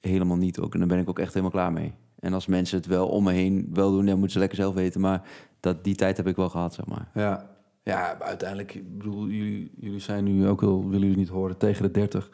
[0.00, 0.72] helemaal niet ook.
[0.72, 1.92] En dan ben ik ook echt helemaal klaar mee.
[2.20, 4.74] En als mensen het wel om me heen wel doen, dan moeten ze lekker zelf
[4.74, 5.00] weten.
[5.00, 5.22] Maar
[5.60, 7.08] dat, die tijd heb ik wel gehad, zeg maar.
[7.14, 7.46] Ja,
[7.82, 11.56] ja maar uiteindelijk, ik bedoel, jullie, jullie zijn nu ook al, willen jullie niet horen,
[11.56, 12.30] tegen de 30.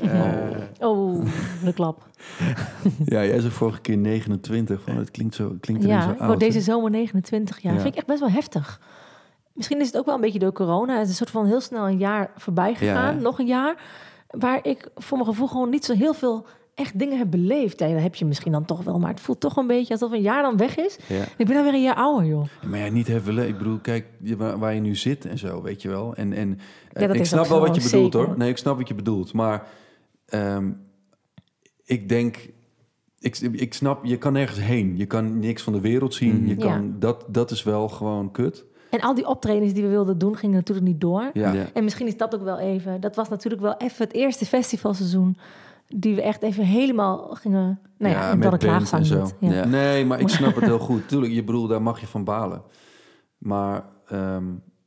[0.00, 0.32] Eh,
[0.80, 1.24] Oh,
[1.64, 2.06] de klap.
[3.04, 4.82] ja, jij zei vorige keer 29.
[4.82, 6.28] Van, het klinkt zo, klinkt Ja, zo ik oud.
[6.28, 6.46] word hè?
[6.46, 7.74] deze zomer 29 jaar.
[7.74, 7.80] Ja.
[7.80, 8.80] Vind ik echt best wel heftig.
[9.56, 10.92] Misschien is het ook wel een beetje door corona.
[10.94, 13.14] Het is een soort van heel snel een jaar voorbij gegaan.
[13.14, 13.20] Ja.
[13.20, 13.82] Nog een jaar.
[14.30, 17.78] Waar ik voor mijn gevoel gewoon niet zo heel veel echt dingen heb beleefd.
[17.78, 18.98] Ja, dat heb je misschien dan toch wel.
[18.98, 20.98] Maar het voelt toch een beetje alsof een jaar dan weg is.
[21.08, 21.22] Ja.
[21.36, 22.44] Ik ben dan weer een jaar ouder, joh.
[22.62, 23.48] Ja, maar ja, niet hebben willen.
[23.48, 26.14] Ik bedoel, kijk je- waar, waar je nu zit en zo, weet je wel.
[26.14, 26.58] En, en
[26.92, 28.28] eh, Ja, ik snap wel wat je bedoelt zeker.
[28.28, 28.38] hoor.
[28.38, 29.32] Nee, ik snap wat je bedoelt.
[29.32, 29.66] Maar
[30.26, 30.70] ehm,
[31.84, 32.36] ik denk,
[33.18, 34.96] ik, ik snap, je kan nergens heen.
[34.96, 36.36] Je kan niks van de wereld zien.
[36.36, 36.46] Mhm.
[36.48, 36.90] Je kan, Ja.
[36.98, 38.64] dat, dat is wel gewoon kut.
[39.00, 41.30] En al die optredens die we wilden doen, gingen natuurlijk niet door.
[41.32, 41.52] Ja.
[41.52, 41.66] Ja.
[41.74, 43.00] En misschien is dat ook wel even...
[43.00, 45.36] Dat was natuurlijk wel even het eerste festivalseizoen...
[45.88, 47.80] die we echt even helemaal gingen...
[47.98, 49.22] Nou ja, Ja, en met dan een band en zo.
[49.22, 49.34] niet.
[49.40, 49.52] Ja.
[49.52, 49.64] Ja.
[49.66, 51.08] Nee, maar ik snap het heel goed.
[51.08, 52.62] Tuurlijk, je bedoel, daar mag je van balen.
[53.38, 54.44] Maar ehm,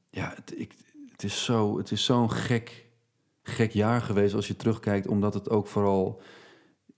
[0.10, 0.74] ja, het, ik,
[1.12, 2.86] het is zo, het is zo'n gek,
[3.44, 6.22] gek jaar geweest als je terugkijkt, omdat het ook vooral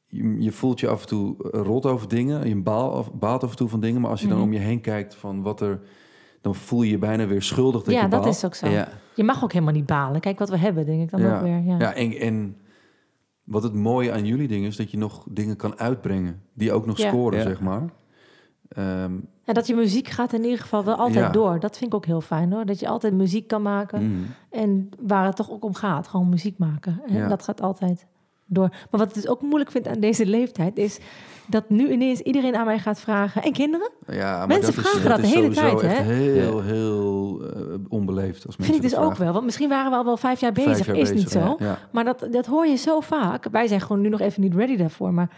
[0.06, 3.56] je, je voelt je af en toe rot over dingen, je baal, baalt af en
[3.56, 4.46] toe van dingen, maar als je dan Mhm.
[4.46, 5.82] om je heen kijkt van wat er
[6.42, 8.36] dan voel je je bijna weer schuldig dat ja, je dat baalt.
[8.36, 8.68] is ook zo.
[8.68, 8.88] Ja.
[9.16, 10.22] Je mag ook helemaal niet balen.
[10.22, 11.36] Kijk wat we hebben, denk ik dan ja.
[11.36, 11.60] ook weer.
[11.64, 11.78] Ja.
[11.80, 12.58] Ja, en, en
[13.44, 16.86] wat het mooie aan jullie ding is, dat je nog dingen kan uitbrengen die ook
[16.86, 17.08] nog Ja.
[17.08, 17.44] scoren, Ja.
[17.44, 17.84] zeg maar.
[18.70, 19.14] Ehm,
[19.46, 21.32] En dat je muziek gaat in ieder geval wel altijd Ja.
[21.32, 21.60] door.
[21.60, 22.66] Dat vind ik ook heel fijn hoor.
[22.66, 24.04] Dat je altijd muziek kan maken.
[24.04, 24.26] Mm.
[24.50, 27.02] En waar het toch ook om gaat, gewoon muziek maken.
[27.08, 27.28] En Ja.
[27.28, 28.06] dat gaat altijd
[28.54, 28.70] door.
[28.70, 31.00] Maar wat ik dus ook moeilijk vind aan deze leeftijd is
[31.46, 33.44] dat nu ineens iedereen aan mij gaat vragen.
[33.44, 33.90] En kinderen?
[34.08, 36.04] ja, maar Mensen dat is, vragen dat de is hele tijd, echt hè?
[36.04, 39.34] heel, heel eh, onbeleefd als mensen Vind ik dus ook wel.
[39.34, 40.76] Want misschien waren we al wel vijf jaar bezig.
[40.76, 41.56] Vijf jaar is niet zo.
[41.60, 41.78] Ja.
[41.92, 43.48] Maar dat, dat hoor je zo vaak.
[43.52, 45.14] Wij zijn gewoon nu nog even niet ready daarvoor.
[45.14, 45.30] Maar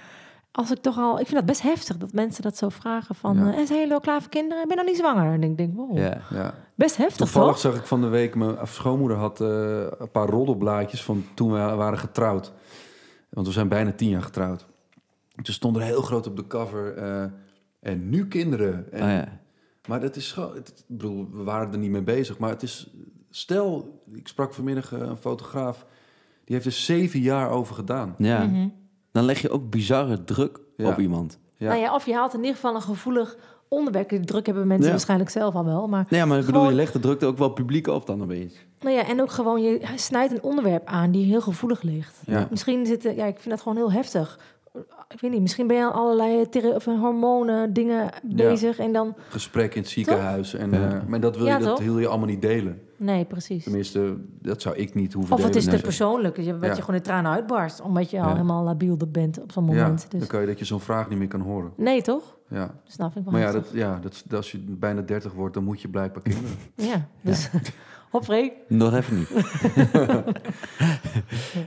[0.51, 1.19] als ik toch al...
[1.19, 3.35] Ik vind dat best heftig dat mensen dat zo vragen van...
[3.35, 3.51] Ja.
[3.51, 4.63] eh, en zijn jullie al klaar voor kinderen?
[4.63, 5.33] Ik ben nog niet zwanger.
[5.33, 6.17] En ik denk, wow, Ja.
[6.29, 6.53] Ja.
[6.75, 7.59] best heftig Toevallig toch?
[7.59, 9.47] zag ik van de week, mijn schoonmoeder had eh,
[9.99, 12.51] een paar roddelblaadjes van toen we waren getrouwd.
[13.33, 14.65] Want we zijn bijna tien jaar getrouwd.
[15.41, 17.23] Toen stond er heel groot op de cover, eh,
[17.79, 18.91] en nu kinderen.
[18.91, 19.41] En, Oh, ja.
[19.87, 22.37] Maar dat is gewoon, ik bedoel, we waren er niet mee bezig.
[22.37, 22.89] Maar het is,
[23.29, 25.85] stel, ik sprak vanmiddag eh, een fotograaf,
[26.45, 28.15] die heeft er zeven jaar over gedaan.
[28.17, 28.43] Ja.
[28.45, 28.67] Mhm.
[29.11, 30.89] Dan leg je ook bizarre druk Ja.
[30.89, 31.39] op iemand.
[31.55, 31.67] Ja.
[31.69, 33.37] Nou ja, of je haalt in ieder geval een gevoelig
[33.73, 34.09] onderwerp.
[34.09, 34.91] Die druk hebben mensen Ja.
[34.91, 35.87] waarschijnlijk zelf al wel.
[35.87, 38.05] Maar Nee, ja, maar ik bedoel, je legt de druk er ook wel publiek op
[38.05, 38.53] dan opeens.
[38.81, 42.15] nou ja, en ook gewoon, je snijdt een onderwerp aan die heel gevoelig ligt.
[42.25, 42.47] Ja.
[42.49, 44.39] Misschien zitten, ja, ik vind dat gewoon heel heftig.
[45.13, 46.45] Ik weet niet, misschien ben je aan allerlei
[46.75, 49.15] of hormonen, dingen bezig en dan...
[49.29, 50.53] Gesprek in het ziekenhuis.
[50.53, 50.91] En, Ja.
[50.91, 52.81] eh, maar dat wil Ja, je, dat wil je allemaal niet delen.
[52.97, 53.63] Nee, precies.
[53.63, 55.59] Tenminste, dat zou ik niet hoeven Of het delen.
[55.63, 55.81] is te Nee.
[55.81, 56.75] persoonlijk, je- dat Ja.
[56.75, 57.81] je gewoon in tranen uitbarst.
[57.81, 58.31] Omdat je al Ja.
[58.31, 60.05] helemaal labiel bent op zo'n Ja, moment.
[60.09, 60.29] dan Dus.
[60.29, 61.71] kan je dat je zo'n vraag niet meer kan horen.
[61.77, 62.37] Nee, toch?
[62.49, 62.75] Ja.
[62.85, 65.33] Dus nou vind ik wel Maar ja, dat, ja dat, dat als je bijna 30
[65.33, 66.49] wordt, dan moet je blijkbaar kinderen.
[66.91, 67.49] Ja, dus
[68.11, 68.53] hop Freek.
[68.67, 69.29] Nog even niet.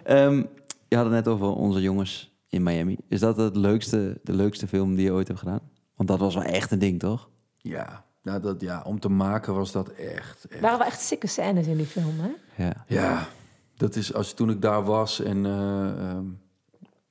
[0.04, 0.42] Ehm,
[0.88, 2.96] je had het net over onze jongens in Miami.
[3.08, 5.60] Is dat het leukste, de leukste film die je ooit hebt gedaan?
[5.94, 7.28] Want dat was wel echt een ding, toch?
[7.56, 10.44] Ja, nou dat, ja, om te maken was dat echt.
[10.48, 10.60] echt.
[10.60, 12.30] waren wel echt sikke scènes in die film, hè?
[12.64, 12.84] Ja.
[12.88, 13.28] Ja,
[13.76, 16.24] dat is als toen ik daar was en eh, ehm,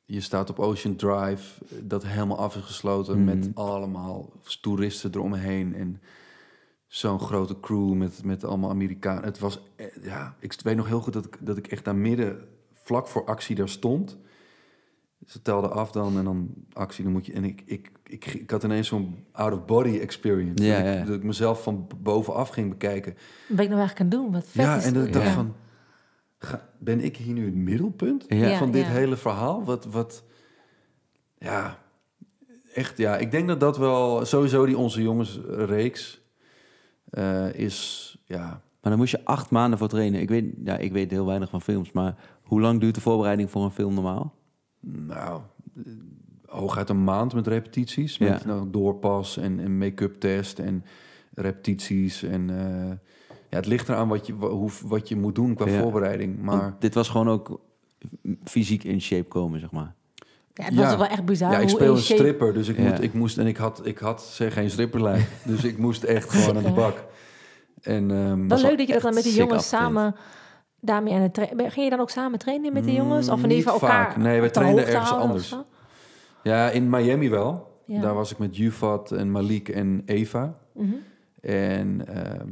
[0.05, 3.25] je staat op Ocean Drive, dat helemaal af is gesloten Mhm.
[3.25, 4.31] met allemaal
[4.62, 6.01] toeristen eromheen en
[6.88, 9.23] zo'n grote crew met, met allemaal Amerikanen.
[9.23, 11.95] Het was, eh, ja, ik weet nog heel goed dat ik, dat ik echt daar
[11.95, 14.17] midden, vlak voor actie daar stond.
[15.25, 17.34] Ze telden af dan en dan actie, dan moet je...
[17.34, 20.63] En ik, ik, ik, ik had ineens zo'n out-of-body experience.
[20.63, 20.99] Ja, dat, ja.
[20.99, 23.13] Ik, dat ik mezelf van bovenaf ging bekijken.
[23.13, 24.32] Wat ben ik nou eigenlijk aan het doen?
[24.32, 25.34] Wat vet Ja, is en dat ik dacht Ja.
[25.34, 25.56] van...
[26.38, 28.25] Ga, ben ik hier nu het middelpunt
[28.58, 29.63] van dit hele verhaal?
[29.63, 30.23] Wat, wat...
[31.38, 31.78] Ja,
[32.73, 33.17] echt, ja.
[33.17, 34.25] Ik denk dat dat wel...
[34.25, 36.21] Sowieso die Onze Jongens reeks
[37.10, 38.10] eh, is...
[38.25, 38.45] Ja,
[38.82, 40.21] Maar dan moest je acht maanden voor trainen.
[40.21, 43.51] Ik weet, ja, ik weet heel weinig van films, maar hoe lang duurt de voorbereiding
[43.51, 44.34] voor een film normaal?
[44.91, 45.41] Nou...
[45.78, 45.84] eh,
[46.45, 48.17] Hooguit een maand met repetities.
[48.17, 48.48] Met Ja.
[48.48, 50.84] nou, doorpas en, en make-up test en
[51.34, 52.24] repetities.
[52.24, 52.89] En eh,
[53.50, 55.80] ja, het ligt eraan wat je, hoe, wat je moet doen qua Ja.
[55.82, 56.45] voorbereiding.
[56.45, 57.60] Want Maar dit was gewoon ook
[58.43, 59.93] fysiek in shape komen, zeg maar.
[60.54, 60.98] Ja, het was Ja.
[60.98, 62.84] wel echt bizar Ja, ik speel een shape- stripper, dus ik, Ja.
[62.89, 66.30] moet, ik moest en ik had, ik had zeg geen stripperlijf, dus ik moest echt
[66.30, 67.04] gewoon aan de bak.
[67.82, 70.15] En ehm, Wel leuk dat je dat dan met die jongens samen
[70.86, 71.71] daarmee aan het trainen.
[71.71, 73.30] Ging je dan ook samen trainen met die jongens?
[73.30, 74.17] Of in ieder geval Mm, elkaar vaak.
[74.17, 75.56] Nee, we de trainden ergens anders.
[76.43, 77.74] ja, in Miami wel.
[77.86, 78.02] Ja.
[78.02, 80.54] Daar was ik met Jufat en Malik en Eva.
[80.74, 80.93] Mhm.
[81.41, 82.48] En ehm,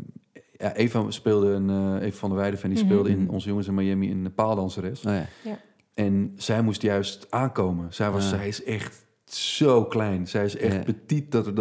[0.58, 2.86] ja, Eva speelde een eh Eva van der Weijden, die Mhm.
[2.86, 5.06] speelde in onze jongens in Miami een paaldanseres.
[5.06, 5.58] Oh, ja.
[5.94, 7.94] En zij moest juist aankomen.
[7.94, 8.38] Zij, was, Ja.
[8.38, 10.28] zij is echt zo klein.
[10.28, 10.84] Zij is echt Ja.
[10.84, 11.56] petit, dat er,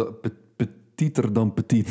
[1.11, 1.89] dan- pe- petieter dan petit.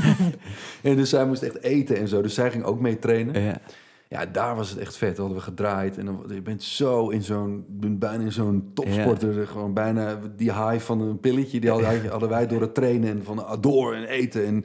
[0.82, 2.22] en dus zij moest echt eten en zo.
[2.22, 3.42] Dus zij ging ook mee trainen.
[3.42, 3.60] Ja.
[4.08, 5.16] Ja, daar was het echt vet.
[5.16, 5.98] Hadden we gedraaid.
[5.98, 9.46] En dan, je bent zo in zo'n, bent bijna in zo'n topsporter.
[9.46, 11.60] Gewoon bijna die high van een pilletje.
[11.60, 14.46] Die hadden, hadden wij door het trainen en van ah, door en eten.
[14.46, 14.64] En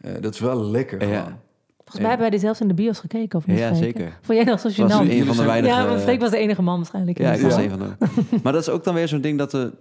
[0.00, 1.38] eh, dat is wel lekker Ja.
[1.76, 3.58] Volgens mij hebben wij die zelfs in de bios gekeken, of niet?
[3.58, 4.18] Ja, zeker.
[4.22, 5.74] Vond jij nog zo Was een van de weinige...
[5.74, 7.18] Ja, maar Freek was de enige man waarschijnlijk.
[7.18, 7.62] Ja, de ik was zaal.
[7.62, 7.96] een van de.
[8.42, 9.72] Maar dat is ook dan weer zo'n ding dat we,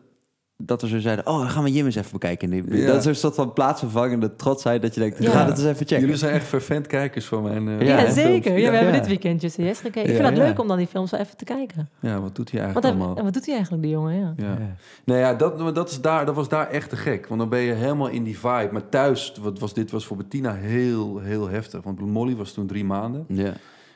[0.58, 1.28] dat we zo zeiden...
[1.28, 2.52] Oh, dan gaan we Jim eens even bekijken.
[2.78, 2.86] Ja.
[2.86, 5.24] Dat is een soort van plaatsvervangende trotsheid dat je denkt...
[5.24, 5.32] Ja.
[5.32, 6.00] Ga dat eens even checken.
[6.00, 8.58] Jullie zijn echt vervent kijkers van mijn eh, Ja, zeker.
[8.58, 10.02] Ja, we hebben dit weekendje CS gekeken.
[10.02, 10.44] Ik vind het ja.
[10.44, 11.90] leuk om dan die films wel even te kijken.
[12.00, 13.24] Ja, wat doet hij eigenlijk hij- allemaal?
[13.24, 14.16] wat doet hij eigenlijk, die jongen?
[14.20, 14.34] Ja.
[14.38, 14.52] Ja.
[14.60, 14.76] Ja.
[15.06, 17.28] Nou ja, dat, maar dat, is daar, dat was daar echt te gek.
[17.28, 18.70] Want dan ben je helemaal in die vibe.
[18.72, 21.84] Maar thuis, wat was, dit was voor Bettina heel, heel heftig.
[21.84, 23.26] Want Molly was toen drie maanden.
[23.28, 23.54] Ja.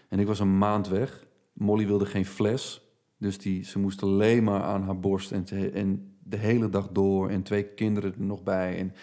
[0.09, 1.25] En ik was een maand weg.
[1.53, 2.81] Molly wilde geen fles.
[3.17, 5.31] Dus die, ze moest alleen maar aan haar borst.
[5.31, 7.29] En, te- en de hele dag door.
[7.29, 8.77] En twee kinderen er nog bij.
[8.77, 8.93] En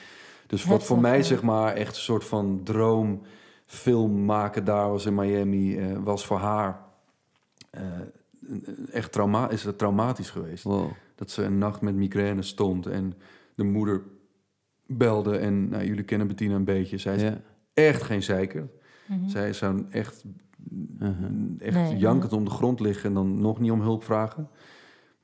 [0.47, 5.15] dus wat voor mij zeg maar echt een soort van droomfilm maken daar was in
[5.15, 5.77] Miami.
[5.79, 6.85] eh, was voor haar
[7.71, 7.83] eh,
[8.93, 10.65] echt trauma is het traumatisch geweest.
[10.65, 10.91] Wow.
[11.15, 13.15] Dat ze een nacht met migraine stond en
[13.55, 14.03] de moeder
[14.87, 15.37] belde.
[15.37, 16.99] En nou, jullie kennen Bettina een beetje.
[16.99, 17.41] Zij is Ja.
[17.75, 18.69] echt geen zeiker.
[19.07, 19.29] Mhm.
[19.29, 20.25] Zij zou echt,
[20.99, 21.31] Uh-huh.
[21.59, 24.49] echt Nee, jankend om de grond liggen en dan nog niet om hulp vragen.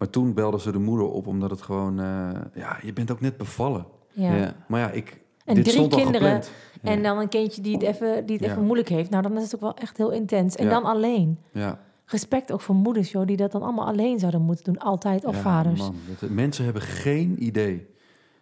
[0.03, 2.01] Maar toen belde ze de moeder op, omdat het gewoon...
[2.01, 3.87] eh, ja, je bent ook net bevallen.
[4.13, 4.35] Ja.
[4.37, 4.55] Ja.
[4.69, 6.43] Maar ja, ik, En dit drie stond kinderen.
[6.83, 8.51] En dan een kindje die het even, die het Ja.
[8.51, 9.11] even moeilijk heeft.
[9.11, 10.57] Nou, dan is het ook wel echt heel intens.
[10.57, 10.71] En Ja.
[10.71, 11.39] dan alleen.
[11.53, 11.79] Ja.
[12.07, 14.79] Respect ook voor moeders, joh, die dat dan allemaal alleen zouden moeten doen.
[14.79, 15.25] Altijd.
[15.25, 15.81] Of Ja, vaders.
[15.81, 17.87] Man, dat, mensen hebben geen idee.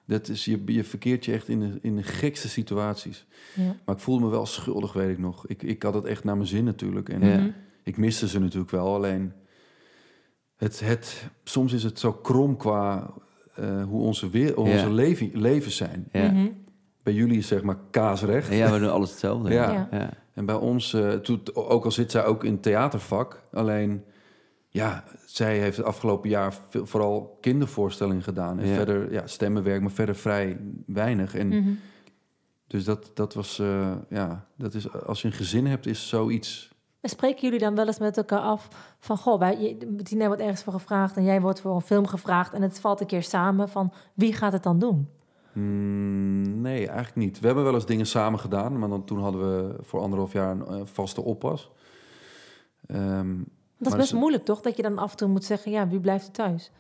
[0.05, 3.27] Dat is, je, je verkeert je echt in de, in de gekste situaties.
[3.55, 3.75] Ja.
[3.85, 5.47] Maar ik voelde me wel schuldig, weet ik nog.
[5.47, 7.09] Ik, ik had het echt naar mijn zin natuurlijk.
[7.09, 7.37] En Ja.
[7.37, 7.49] Mhm.
[7.85, 8.95] ik miste ze natuurlijk wel.
[8.95, 9.33] Alleen,
[10.61, 13.11] het, het, soms is het zo krom qua
[13.55, 14.89] eh, hoe onze, weer, onze Ja.
[14.91, 16.09] leven, levens zijn.
[16.13, 16.31] Ja.
[16.31, 16.47] Mhm.
[17.03, 18.53] Bij jullie is zeg maar kaasrecht.
[18.55, 19.53] ja, we doen alles hetzelfde.
[19.53, 19.71] Ja.
[19.73, 19.89] Ja.
[19.91, 20.11] ja.
[20.35, 24.05] En bij ons, eh, toen, ook al zit zij ook in het theatervak, alleen
[24.69, 28.59] ja, zij heeft het afgelopen jaar veel, vooral kindervoorstellingen gedaan.
[28.59, 28.75] En Ja.
[28.75, 31.35] verder ja, stemmenwerk, maar verder vrij weinig.
[31.35, 31.71] En Mhm.
[32.67, 36.71] dus dat, dat was, eh, ja, dat is, als je een gezin hebt, is zoiets.
[37.01, 39.17] En spreken jullie dan wel eens met elkaar af van...
[39.17, 39.77] Goh, wij,
[40.27, 42.53] wordt ergens voor gevraagd en jij wordt voor een film gevraagd...
[42.53, 45.09] en het valt een keer samen van wie gaat het dan doen?
[45.53, 47.41] Mm, nee, eigenlijk niet.
[47.41, 50.51] We hebben wel eens dingen samen gedaan, maar dan, toen hadden we voor anderhalf jaar
[50.51, 51.71] een eh, vaste oppas.
[52.87, 53.37] Ehm,
[53.79, 54.61] Dat is best dus- moeilijk, toch?
[54.61, 56.71] Dat je dan af en toe moet zeggen, ja, wie blijft er thuis?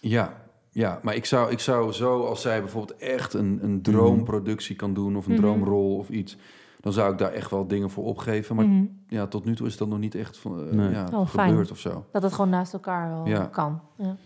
[0.00, 0.32] Ja,
[0.70, 4.94] ja, maar ik zou, ik zou zo, als zij bijvoorbeeld echt een, een droomproductie kan
[4.94, 5.40] doen of een Mhm.
[5.40, 6.36] droomrol of iets,
[6.80, 8.56] dan zou ik daar echt wel dingen voor opgeven.
[8.56, 8.84] Maar Mhm.
[9.08, 10.90] ja, tot nu toe is dat nog niet echt van, eh, Nee.
[10.90, 11.48] ja, Oh, fijn.
[11.48, 12.04] gebeurd of zo.
[12.12, 13.44] Dat het gewoon naast elkaar wel Ja.
[13.44, 13.80] kan.
[13.96, 14.16] Ja.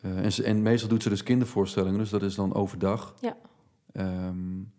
[0.00, 3.14] Eh, en, ze, en meestal doet ze dus kindervoorstellingen, dus dat is dan overdag.
[3.20, 3.36] Ja.
[3.92, 4.36] Ehm,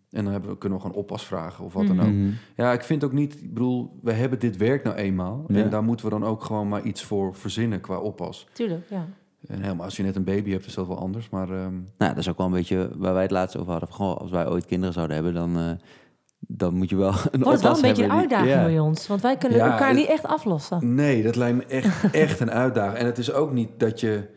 [0.09, 2.05] en dan hebben we, kunnen we gewoon oppas vragen of wat dan Mhm.
[2.05, 2.11] ook.
[2.13, 2.29] Mhm.
[2.55, 5.43] Ja, ik vind ook niet, ik bedoel, we hebben dit werk nou eenmaal.
[5.47, 5.63] Ja.
[5.63, 8.47] En daar moeten we dan ook gewoon maar iets voor verzinnen qua oppas.
[8.53, 9.05] Tuurlijk, ja.
[9.47, 11.29] En helemaal als je net een baby hebt, is dat wel anders.
[11.29, 13.89] Maar ehm, Nou, dat is ook wel een beetje waar wij het laatst over hadden.
[13.91, 15.71] Goh, als wij ooit kinderen zouden hebben, dan, eh,
[16.39, 18.63] dan moet je wel een Wordt wel een beetje een uitdaging ja.
[18.63, 19.07] bij ons.
[19.07, 20.95] Want wij kunnen Ja, elkaar het- niet echt aflossen.
[20.95, 22.97] Nee, dat lijkt me echt, echt een uitdaging.
[22.97, 24.35] En het is ook niet dat je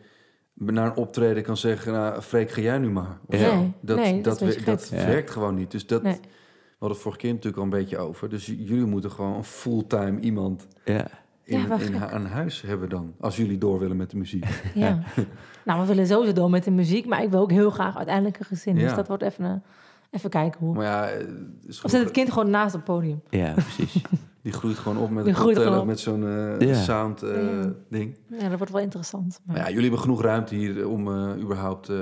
[0.53, 1.93] naar een optreden kan zeggen...
[1.93, 3.17] Nou, Freek, ga jij nu maar.
[3.27, 3.49] Of Ja.
[3.49, 3.55] zo.
[3.55, 5.71] Nee, dat, nee, dat dat, werkt gewoon niet.
[5.71, 6.13] Dus dat, Nee.
[6.13, 6.19] we
[6.79, 8.29] hadden het vorige keer natuurlijk al een beetje over.
[8.29, 11.07] Dus jullie moeten gewoon een fulltime iemand Ja.
[11.43, 13.13] in, Ja, in aan huis hebben dan.
[13.19, 14.45] Als jullie door willen met de muziek.
[14.73, 14.99] Ja.
[15.65, 18.39] nou, we willen sowieso door met de muziek, maar ik wil ook heel graag uiteindelijk
[18.39, 18.75] een gezin.
[18.75, 18.95] Dus Ja.
[18.95, 19.61] dat wordt even, een-
[20.11, 20.73] even kijken hoe.
[20.73, 21.25] Maar ja, eh,
[21.67, 23.21] is Of zet het kind gewoon naast het podium?
[23.29, 24.01] ja, precies.
[24.43, 26.27] die groeit gewoon op met een met zo'n
[26.59, 26.73] eh, Ja.
[26.73, 27.71] sound eh, Ja.
[27.89, 28.17] ding.
[28.39, 29.39] Ja, dat wordt wel interessant.
[29.45, 29.55] Maar...
[29.55, 31.97] Maar ja, jullie hebben genoeg ruimte hier om eh, überhaupt eh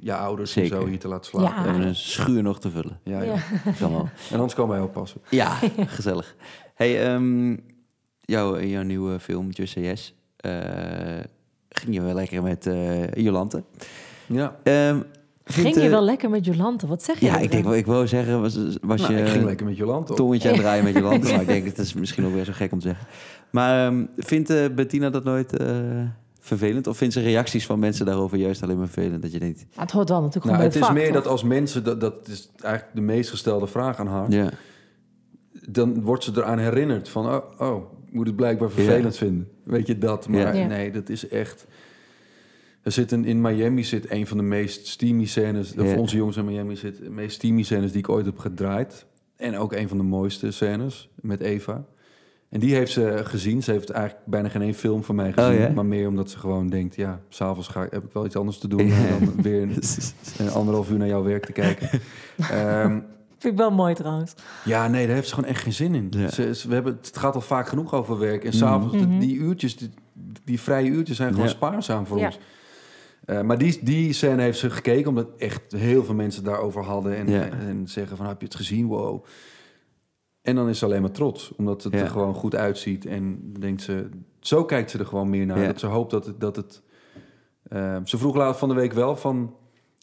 [0.00, 0.76] je ouders Zeker.
[0.76, 1.54] en zo hier te laten slapen.
[1.54, 1.62] Ja.
[1.62, 3.00] We hebben een schuur nog te vullen.
[3.02, 3.34] Ja, Ja.
[3.80, 4.08] Kan wel.
[4.30, 5.20] En anders kan wij oppassen.
[5.30, 6.34] Ja, gezellig.
[6.74, 7.56] Hey, ehm,
[8.20, 10.52] jouw, jouw nieuwe film, Just Say Yes, eh,
[11.68, 13.64] ging je wel lekker met eh Jolante.
[14.26, 14.56] Ja.
[15.48, 16.86] Ging je eh, wel lekker met Jolante?
[16.86, 17.26] Wat zeg je?
[17.26, 19.76] Ja, ik denk, wel- ik wou zeggen, was, was Nou, je ik ging lekker met
[19.76, 21.30] Jolante tongetje aan het draaien met Jolante?
[21.32, 23.06] maar ik denk, het is misschien ook weer zo gek om te zeggen.
[23.50, 25.68] Maar ehm, vindt eh, Bettina dat nooit eh,
[26.40, 26.86] vervelend?
[26.86, 29.22] Of vindt ze reacties van mensen daarover juist alleen maar vervelend?
[29.22, 31.04] Dat je denkt, Maar het hoort wel natuurlijk Nou, gewoon het bij is het vak,
[31.04, 31.22] meer toch?
[31.22, 34.48] dat als mensen, dat, dat is eigenlijk de meest gestelde vraag aan haar, ja,
[35.68, 39.48] dan wordt ze eraan herinnerd van, oh, oh ik moet het blijkbaar vervelend vinden.
[39.64, 40.28] Weet je dat?
[40.28, 40.52] Maar Ja.
[40.52, 40.66] Ja.
[40.66, 41.66] nee, dat is echt...
[42.86, 45.82] Er zit een, in Miami zit een van de meest steamy scènes, Ja.
[45.82, 49.06] of onze jongens in Miami zit de meest steamy scènes die ik ooit heb gedraaid.
[49.36, 51.84] En ook een van de mooiste scènes met Eva.
[52.48, 53.62] En die heeft ze gezien.
[53.62, 55.52] Ze heeft eigenlijk bijna geen één film van mij gezien.
[55.52, 55.68] Oh, ja?
[55.68, 58.58] Maar meer omdat ze gewoon denkt, ja, s'avonds ga ik- heb ik wel iets anders
[58.58, 58.86] te doen.
[58.86, 59.18] Ja.
[59.18, 59.76] Dan weer een,
[60.38, 61.88] een anderhalf uur naar jouw werk te kijken.
[62.50, 62.90] Ehm,
[63.38, 64.34] Vind ik wel mooi trouwens.
[64.64, 66.06] ja, nee, daar heeft ze gewoon echt geen zin in.
[66.10, 66.30] Ja.
[66.30, 68.44] Ze, ze- we hebben, het gaat al vaak genoeg over werk.
[68.44, 69.08] En s'avonds, Mhm.
[69.08, 69.90] die, die uurtjes, die,
[70.44, 71.52] die vrije uurtjes zijn gewoon Ja.
[71.52, 72.26] spaarzaam voor Ja.
[72.26, 72.38] ons.
[73.26, 77.16] Eh, maar die, die scène heeft ze gekeken, omdat echt heel veel mensen daarover hadden.
[77.16, 77.48] En, Ja.
[77.48, 78.86] en zeggen van, heb je het gezien?
[78.86, 79.24] Wow.
[80.42, 81.98] En dan is ze alleen maar trots, omdat het Ja.
[82.00, 83.06] er gewoon goed uitziet.
[83.06, 84.08] En denkt ze,
[84.40, 85.60] zo kijkt ze er gewoon meer naar.
[85.60, 85.66] Ja.
[85.66, 86.40] Dat ze hoopt dat het...
[86.40, 86.82] Dat het
[87.68, 89.54] eh, ze vroeg laat van de week wel van...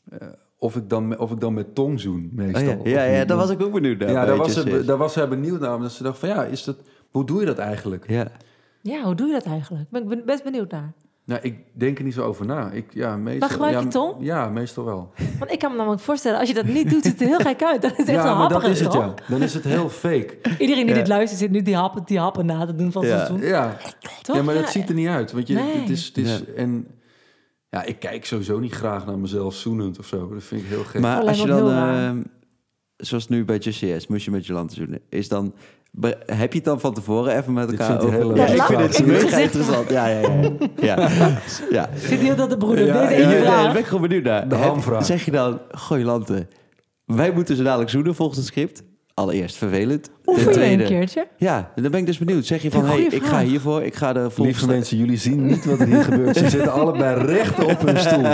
[0.09, 2.77] eh, of, ik dan, of ik dan met tong zoen, meestal.
[2.77, 3.03] Oh, ja.
[3.03, 4.11] Ja, ja, daar was ik ook benieuwd naar.
[4.11, 5.75] Ja, daar was, ze, daar was zij benieuwd naar.
[5.75, 6.77] Omdat ze dacht van ja, is dat,
[7.11, 8.09] hoe doe je dat eigenlijk?
[8.09, 8.31] Ja,
[8.81, 9.89] Ja, hoe doe je dat eigenlijk?
[9.89, 10.93] Ben ik ben best benieuwd naar.
[11.25, 12.71] Nou, ik denk er niet zo over na.
[12.71, 14.15] Ik, ja, meestal, Maar gebruik ja, je tong?
[14.19, 15.11] Ja, meestal wel.
[15.39, 17.39] Want ik kan me namelijk voorstellen, als je dat niet doet, ziet het er heel
[17.39, 17.81] gek uit.
[17.81, 19.03] Dat is echt ja, een maar dat is het toch?
[19.03, 19.13] ja.
[19.29, 20.37] Dan is het heel fake.
[20.59, 20.99] Iedereen die Ja.
[21.01, 23.15] dit luistert zit nu die happen, die happen na te doen van Ja.
[23.15, 23.41] seizoen.
[23.41, 23.77] Ja,
[24.21, 24.35] Toch?
[24.35, 25.31] ja maar dat Ja, ziet er niet uit.
[25.31, 25.79] Want je, Nee.
[25.79, 26.53] het is, het is, Ja.
[26.55, 26.87] en
[27.69, 30.29] ja, ik kijk sowieso niet graag naar mezelf zoenend of zo.
[30.33, 31.01] Dat vind ik heel gek.
[31.01, 32.25] maar als je dan,
[32.97, 34.99] zoals nu bij Yes, moest je met Jolante zoenen.
[35.09, 35.53] Is dan,
[36.25, 38.11] heb je het dan van tevoren even met elkaar over?
[38.11, 38.55] heel Ja, leuk.
[38.55, 39.89] ik vind het ik mega interessant.
[39.89, 40.51] Ja, ja, ja.
[40.75, 41.09] ja.
[41.69, 41.89] ja.
[41.95, 42.85] Zit hier dat de broeder?
[42.85, 43.63] Ja, Deze ja, Ja, vraag.
[43.63, 44.47] daar ben ik gewoon benieuwd naar.
[44.47, 45.05] De hamvraag.
[45.05, 46.47] Zeg je dan, goh Jolante,
[47.05, 48.83] wij moeten ze dadelijk zoenen volgens het script.
[49.15, 50.03] Allereerst vervelend.
[50.03, 51.27] Ten vind je een tweede, keertje?
[51.37, 52.45] ja, dan ben ik dus benieuwd.
[52.45, 54.73] Zeg je van, Een hey, ik ga hiervoor, ik ga de Lieve volgende...
[54.73, 56.37] mensen, jullie zien niet wat er hier gebeurt.
[56.37, 58.25] Ze zitten allebei recht op hun stoel.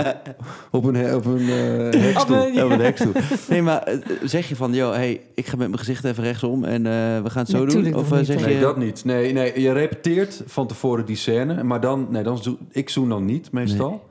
[0.70, 2.36] Op een, op een eh, hekstoel.
[2.40, 3.12] Op een- Ja, met hekstoel.
[3.48, 6.64] Nee, maar eh, zeg je van, joh, hey, ik ga met mijn gezicht even rechtsom
[6.64, 7.94] en eh, we gaan het zo doen?
[7.94, 8.46] Of nog niet, zeg hè?
[8.46, 8.52] je...
[8.52, 9.04] Nee, dat niet.
[9.04, 11.62] Nee, nee, je repeteert van tevoren die scène.
[11.62, 14.08] Maar dan, nee, dan zo, ik zoen dan niet meestal.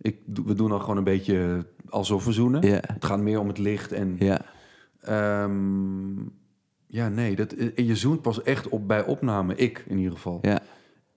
[0.00, 0.16] Ik,
[0.46, 2.66] we doen dan gewoon een beetje alsof we zoenen.
[2.66, 4.16] Ja, Het gaat meer om het licht en...
[4.18, 4.40] ja,
[5.04, 6.16] ehm,
[6.86, 9.54] ja, nee, dat, en je zoent pas echt op bij opname.
[9.54, 10.38] Ik in ieder geval.
[10.42, 10.60] ja.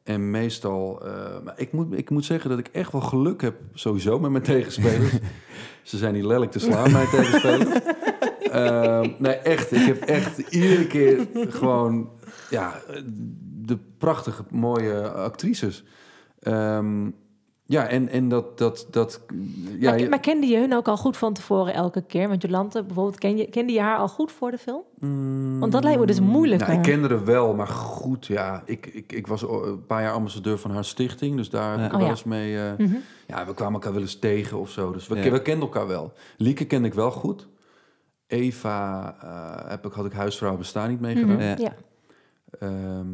[0.03, 1.05] En meestal...
[1.05, 4.31] eh, maar ik, moet, ik moet zeggen dat ik echt wel geluk heb sowieso met
[4.31, 5.11] mijn tegenspelers.
[5.83, 7.79] Ze zijn niet lelijk te slaan, mijn tegenspelers.
[8.51, 9.71] Ehm, nee, echt.
[9.71, 12.09] Ik heb echt iedere keer gewoon...
[12.49, 12.81] Ja,
[13.65, 15.83] de prachtige, mooie actrices.
[16.39, 17.09] Ehm,
[17.67, 18.57] ja, en, en dat...
[18.57, 19.21] dat, dat
[19.79, 22.27] ja, maar, kende je hun ook al goed van tevoren elke keer?
[22.27, 24.81] Want Jolante bijvoorbeeld, ken je, kende je haar al goed voor de film?
[25.59, 26.61] Want dat lijkt me dus moeilijk.
[26.61, 28.61] Nou, ik kende haar wel, maar goed, ja.
[28.65, 31.35] Ik, ik, ik was een paar jaar ambassadeur van haar stichting.
[31.35, 32.09] Dus daar heb ik Oh, wel ja.
[32.11, 32.57] eens mee...
[32.57, 32.95] eh, Mhm.
[33.27, 34.91] Ja, we kwamen elkaar wel eens tegen of zo.
[34.91, 35.31] Dus we, Ja.
[35.31, 36.13] we kenden elkaar wel.
[36.37, 37.47] Lieke kende ik wel goed.
[38.27, 41.41] Eva eh, heb ik, had ik huisvrouw bestaan niet meegedaan.
[41.41, 41.55] Ja.
[41.57, 41.73] Ja.
[42.59, 42.71] Ehm,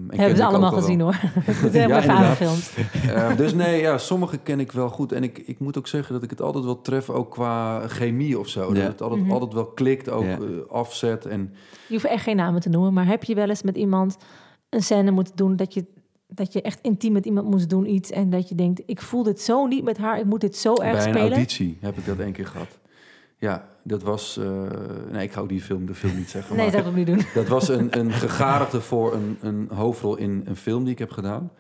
[0.10, 0.80] en Hebben ze allemaal wel.
[0.80, 1.16] gezien hoor.
[1.22, 2.10] Het is helemaal even inderdaad.
[2.10, 2.72] aangefilmd.
[3.16, 5.12] Eh, dus nee, ja, sommige ken ik wel goed.
[5.12, 8.40] En ik, ik moet ook zeggen dat ik het altijd wel tref, ook qua chemie
[8.40, 8.68] of zo.
[8.74, 8.80] Ja.
[8.80, 9.32] Dat het altijd, Mhm.
[9.32, 10.38] altijd wel klikt, ook Ja.
[10.38, 11.26] eh, afzet.
[11.26, 11.54] En
[11.88, 14.18] Je hoeft echt geen namen te noemen, maar heb je wel eens met iemand
[14.70, 15.86] een scène moeten doen dat je,
[16.28, 19.24] dat je echt intiem met iemand moest doen iets en dat je denkt, ik voel
[19.24, 21.32] dit zo niet met haar, ik moet dit zo erg bij een spelen?
[21.32, 22.80] auditie heb ik dat één keer gehad.
[23.38, 24.38] Ja, dat was...
[24.38, 24.46] eh,
[25.12, 26.56] nee, ik hou die film, de film niet zeggen.
[26.56, 27.26] Nee, maar- dat zou ik niet doen.
[27.42, 31.12] Dat was een, een gegadigde voor een, een hoofdrol in een film die ik heb
[31.12, 31.52] gedaan.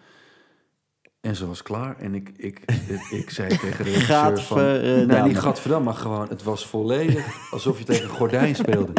[1.21, 1.95] En ze was klaar.
[1.99, 4.57] En ik, ik, ik, ik zei tegen de regisseur van...
[4.57, 5.05] Gadverdamme.
[5.05, 6.28] Nee, niet gadverdamme, maar gewoon...
[6.30, 8.93] Het was volledig alsof je tegen een gordijn speelde.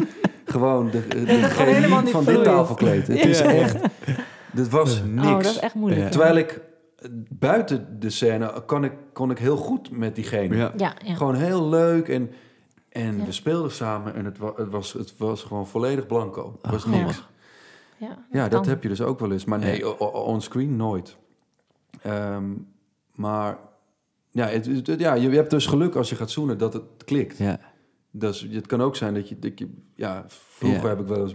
[0.45, 3.07] Gewoon de, de, van dit tafelkleed.
[3.07, 3.77] Het is echt...
[4.53, 5.27] Dit was niks.
[5.27, 6.03] Oh, dat is echt moeilijk.
[6.03, 6.09] Ja.
[6.09, 6.61] Terwijl ik
[6.97, 10.57] eh, buiten de scène kon ik, kon ik heel goed met diegene.
[10.57, 10.72] Ja.
[10.77, 11.14] Ja, ja.
[11.14, 12.09] Gewoon heel leuk.
[12.09, 12.31] En,
[12.95, 13.24] en Ja.
[13.24, 16.59] we speelden samen en het, wa, het, was, het was gewoon volledig blanco.
[16.62, 16.90] Het was Oh.
[16.90, 17.24] niks.
[17.97, 19.45] ja, Ja, dat heb je dus ook wel eens.
[19.45, 21.16] Maar nee, onscreen nooit.
[22.03, 22.45] Ehm,
[23.14, 23.59] maar
[24.30, 24.68] ja, het,
[24.99, 27.38] ja, je hebt dus geluk als je gaat zoenen dat het klikt.
[27.38, 27.61] Ja.
[28.11, 29.38] Dus het kan ook zijn dat je...
[29.38, 30.88] Dat je ja, vroeger Ja.
[30.88, 31.32] heb ik wel eens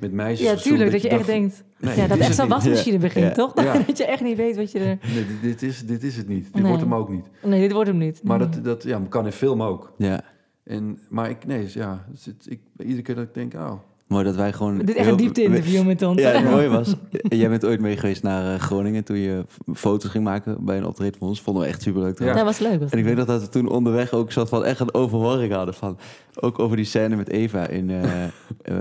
[0.00, 3.34] met meisjes Ja, tuurlijk, dat je echt denkt, nee, ja, dat echt zo'n wasmachine begint,
[3.34, 3.52] toch?
[3.86, 4.98] Dat je echt niet weet wat je er...
[5.14, 6.44] Nee, dit, dit is, dit is het niet.
[6.44, 6.64] Dit Nee.
[6.66, 7.26] wordt hem ook niet.
[7.42, 8.22] Nee, dit wordt hem niet.
[8.22, 8.48] Maar Nee.
[8.48, 9.92] dat, dat ja, kan in film ook.
[9.98, 10.22] ja.
[10.66, 13.72] En, maar ik, nee, ja, het ik, iedere keer dat ik denk, oh,
[14.06, 14.78] Mooi dat wij gewoon...
[14.78, 16.20] Dit is echt een diepte-interview met ons.
[16.20, 16.94] Ja, het mooie was,
[17.28, 19.44] jij bent ooit mee geweest naar eh, Groningen toen je
[19.74, 21.40] foto's ging maken bij een optreden van ons.
[21.40, 22.18] Vonden we echt superleuk.
[22.18, 22.32] Ja.
[22.32, 22.80] Dat was leuk.
[22.80, 25.52] was En ik weet nog dat we toen onderweg ook zat van echt een overhoring
[25.52, 25.98] hadden van
[26.40, 28.30] ook over die scène met Eva in eh, eh,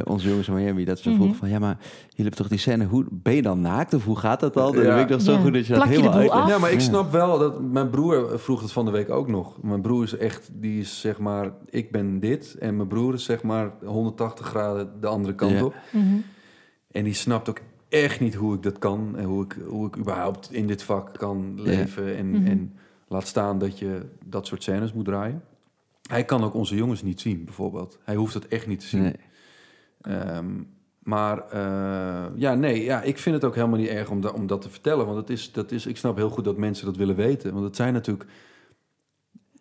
[0.03, 0.85] onze jongens in Miami.
[0.85, 1.17] Dat ze Mhm.
[1.17, 4.03] vroegen van ja, maar jullie hebben toch die scène, hoe ben je dan naakt of
[4.05, 4.71] hoe gaat dat dan?
[4.75, 4.81] Ja.
[4.83, 5.39] dan weet ik nog zo Ja.
[5.39, 6.49] goed dat je dat Plak je de helemaal af?
[6.49, 9.61] Ja, maar ik snap wel dat mijn broer vroeg het van de week ook nog.
[9.61, 12.55] Mijn broer is echt, die is zeg maar, ik ben dit.
[12.59, 15.63] En mijn broer is zeg maar 180 graden de andere kant Ja.
[15.63, 15.75] op.
[15.91, 16.03] Mhm.
[16.91, 19.13] En die snapt ook echt niet hoe ik dat kan.
[19.17, 22.15] En hoe ik, hoe ik überhaupt in dit vak kan leven.
[22.17, 22.47] En, Mhm.
[22.47, 22.73] en
[23.07, 25.41] laat staan dat je dat soort scènes moet draaien.
[26.09, 27.99] Hij kan ook onze jongens niet zien, bijvoorbeeld.
[28.03, 29.01] Hij hoeft het echt niet te zien.
[29.01, 29.15] Nee.
[30.01, 30.61] Ehm,
[30.99, 34.47] maar eh, ja, nee, ja, ik vind het ook helemaal niet erg om, da- om
[34.47, 35.05] dat te vertellen.
[35.05, 37.53] Want het is, dat is, ik snap heel goed dat mensen dat willen weten.
[37.53, 38.29] Want het zijn natuurlijk...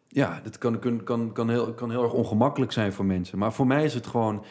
[0.08, 3.38] Ja, dat kan, kan, kan, kan, heel, kan heel erg ongemakkelijk zijn voor mensen.
[3.38, 4.44] Maar voor mij is het gewoon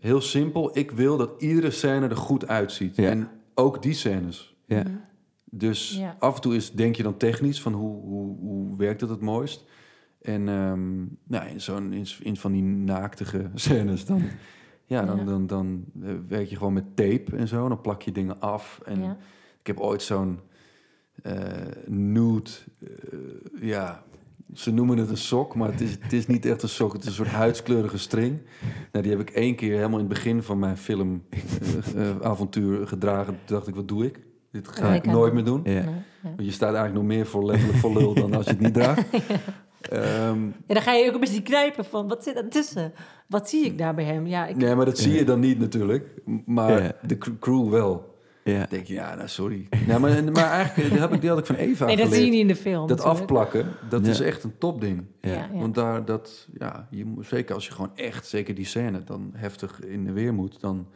[0.00, 0.78] heel simpel.
[0.78, 2.96] Ik wil dat iedere scène er goed uitziet.
[2.96, 3.08] Ja.
[3.10, 4.54] En ook die scènes.
[4.66, 4.82] Ja.
[5.44, 6.16] Dus Ja.
[6.18, 9.20] af en toe is, denk je dan technisch van hoe, hoe, hoe werkt het het
[9.20, 9.64] mooist.
[10.24, 14.22] En ehm, nou, in, zo'n, in, in van die naaktige scènes dan,
[14.86, 15.24] ja, dan, Ja.
[15.24, 17.68] dan, dan, eh, werk je gewoon met tape en zo.
[17.68, 18.80] Dan plak je dingen af.
[18.84, 19.16] En Ja.
[19.60, 20.38] ik heb ooit zo'n
[21.22, 21.34] eh,
[21.86, 22.50] nude,
[22.80, 22.88] eh,
[23.60, 24.02] ja,
[24.52, 26.92] ze noemen het een sok, maar het is, het is niet echt een sok.
[26.92, 28.38] Het is een soort huidskleurige string.
[28.92, 33.38] Nou, die heb ik één keer helemaal in het begin van mijn filmavontuur gedragen.
[33.44, 34.20] Toen dacht ik, wat doe ik?
[34.50, 35.60] Dit ga Ja, ik nooit meer doen.
[35.64, 35.70] Ja.
[35.72, 35.90] Nee, ja.
[36.22, 38.74] Want je staat eigenlijk nog meer voor letterlijk voor lul dan als je het niet
[38.74, 39.06] draagt.
[39.90, 42.92] Ehm, Ja, dan ga je ook een beetje knijpen van, wat zit er tussen?
[43.28, 44.26] Wat zie ik daar bij hem?
[44.26, 46.06] Ja, ik, nee, maar dat zie je dan niet natuurlijk.
[46.46, 46.92] Maar Ja.
[47.06, 48.12] de cr- crew wel.
[48.44, 48.58] Ja.
[48.58, 49.66] Dan denk je, ja, nou sorry.
[49.86, 52.22] Nee, maar, maar eigenlijk, die, heb ik, die had ik van Eva nee, dat geleerd.
[52.22, 52.86] zie je niet in de film.
[52.86, 53.20] Dat natuurlijk.
[53.20, 54.10] afplakken, dat Ja.
[54.10, 55.04] is echt een topding.
[55.20, 55.48] Ja.
[55.52, 59.30] Want daar, dat, ja, je moet, zeker als je gewoon echt, zeker die scène, dan
[59.34, 60.86] heftig in de weer moet, dan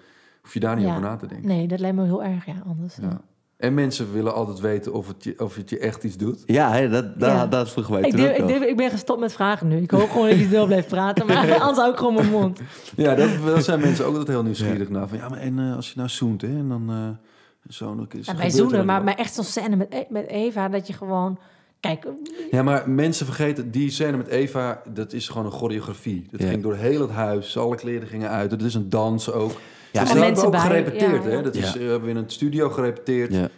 [0.42, 0.90] hoef je daar niet Ja.
[0.90, 1.48] over na te denken.
[1.48, 2.96] Nee, dat lijkt me heel erg, ja, anders.
[3.00, 3.20] Ja.
[3.58, 6.42] En mensen willen altijd weten of het je, of het je echt iets doet.
[6.46, 7.46] Ja, hè, dat, dat, Ja.
[7.46, 9.76] dat vroegen wij Ik, ook ik, durf- ik ben gestopt met vragen nu.
[9.82, 11.26] Ik hoop gewoon dat je door blijft praten.
[11.26, 12.60] Maar anders hou ik gewoon mijn mond.
[12.96, 15.08] Ja, dat, daar zijn mensen ook altijd heel nieuwsgierig naar.
[15.08, 17.86] Van ja, maar en eh, als je nou zoent, hè, en dan eh, zo...
[17.96, 20.68] Dan, is- Ja, gebeurt wij zoenen, maar, maar echt zo'n scène met, E- met Eva...
[20.68, 21.38] dat je gewoon...
[21.80, 22.06] Kijk,
[22.50, 26.26] Ja, maar mensen vergeten, die scène met Eva, dat is gewoon een choreografie.
[26.30, 26.48] Dat Ja.
[26.48, 28.50] ging door heel het huis, alle kleren gingen uit.
[28.50, 29.52] Het is een dans ook.
[29.92, 31.42] Ja, dus en dat hebben we ook bij, gerepeteerd, ja, hè.
[31.42, 31.74] Dat is, Ja.
[31.78, 33.34] eh, we hebben in een studio gerepeteerd.
[33.34, 33.48] Ja.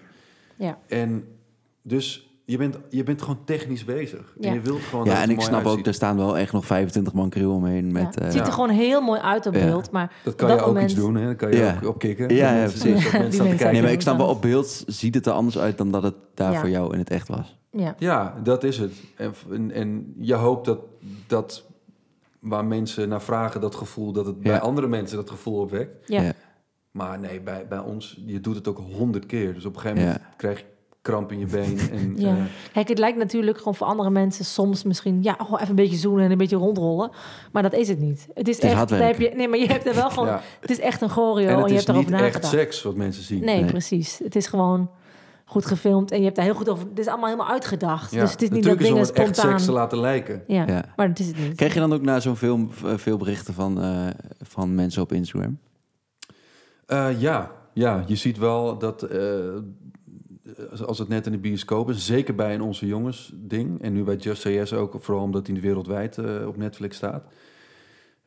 [0.56, 0.78] ja.
[0.88, 1.24] En
[1.82, 4.34] dus je bent, je bent gewoon technisch bezig.
[4.40, 4.48] Ja.
[4.48, 6.52] En je wilt gewoon dat Ja, en ik mooi snap ook, er staan wel echt
[6.52, 7.92] nog 25 man crew omheen.
[7.92, 8.08] Met, ja.
[8.08, 8.52] eh, Het ziet er Ja.
[8.52, 9.60] gewoon heel mooi uit op Ja.
[9.64, 9.90] beeld.
[9.90, 11.24] Maar Dat kan je dat ook moment- iets doen, hè.
[11.24, 11.78] Dan kan je Ja.
[11.82, 12.28] ook opkikken.
[12.28, 12.80] Ja, Dat ja, mensen-
[13.30, 13.58] precies.
[13.58, 16.02] dat nee, maar ik snap wel, op beeld ziet het er anders uit dan dat
[16.02, 16.60] het daar Ja.
[16.60, 17.58] voor jou in het echt was.
[17.72, 17.94] Ja.
[17.98, 18.92] Ja, dat is het.
[19.16, 20.78] En, en, en je hoopt dat,
[21.26, 21.64] dat
[22.41, 24.43] waar mensen naar vragen dat gevoel, dat het Ja.
[24.51, 26.09] bij andere mensen dat gevoel opwekt.
[26.09, 26.22] Ja.
[26.22, 26.32] Ja.
[26.91, 29.55] Maar nee, bij, bij ons, je doet het ook honderd keer.
[29.55, 30.34] Dus op een gegeven moment Ja.
[30.36, 30.64] krijg je
[31.03, 31.78] kramp in je been.
[31.93, 32.28] En, Ja.
[32.36, 35.22] eh, Kijk, het lijkt natuurlijk gewoon voor andere mensen soms misschien...
[35.22, 37.11] ja, oh, even een beetje zoenen en een beetje rondrollen.
[37.53, 38.28] Maar dat is het niet.
[38.34, 38.88] Het is, Het is echt...
[38.88, 40.26] daar heb je, nee, maar je hebt er wel gewoon...
[40.28, 40.41] ja.
[40.61, 42.53] Het is echt een choreo En en, het je is hebt erover niet echt nagedacht.
[42.53, 43.45] seks wat mensen zien.
[43.45, 43.70] Nee, Nee.
[43.70, 44.18] precies.
[44.24, 44.91] Het is gewoon
[45.51, 46.88] goed gefilmd en je hebt daar heel goed over...
[46.88, 48.11] Het is allemaal helemaal uitgedacht.
[48.11, 49.59] Ja, Dus het is niet dat natuurlijk is om dingen het echt spontaan...
[49.59, 50.42] seks te laten lijken.
[50.46, 50.84] Ja, Ja.
[50.96, 51.55] maar dat is het niet.
[51.55, 54.07] Krijg je dan ook na zo'n film eh, veel berichten van, eh,
[54.40, 55.59] van mensen op Instagram?
[56.86, 57.51] Eh, ja.
[57.72, 59.57] ja, je ziet wel dat eh,
[60.86, 64.03] als het net in de bioscoop is, zeker bij een Onze Jongens ding, en nu
[64.05, 67.24] bij Just Yes ook, vooral omdat hij wereldwijd op Netflix staat.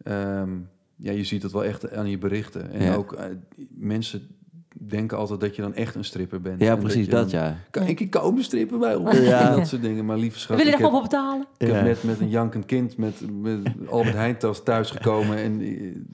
[0.04, 0.50] Ehm,
[0.96, 2.72] ja, je ziet het wel echt aan je berichten.
[2.72, 2.96] En Ja.
[2.96, 3.18] ook
[3.70, 4.28] mensen
[4.74, 6.62] denken altijd dat je dan echt een stripper bent.
[6.62, 7.58] Ja, En precies dat, dan- ja.
[7.70, 9.18] Kan ik komen strippen bij ons?
[9.18, 9.50] Ja.
[9.50, 10.06] En dat soort dingen.
[10.06, 11.46] Maar lieve schat, Wil je er gewoon op betalen?
[11.58, 13.60] ik heb net met een jankend kind met, met
[13.90, 15.38] Albert Heijntas thuisgekomen.
[15.38, 15.62] En,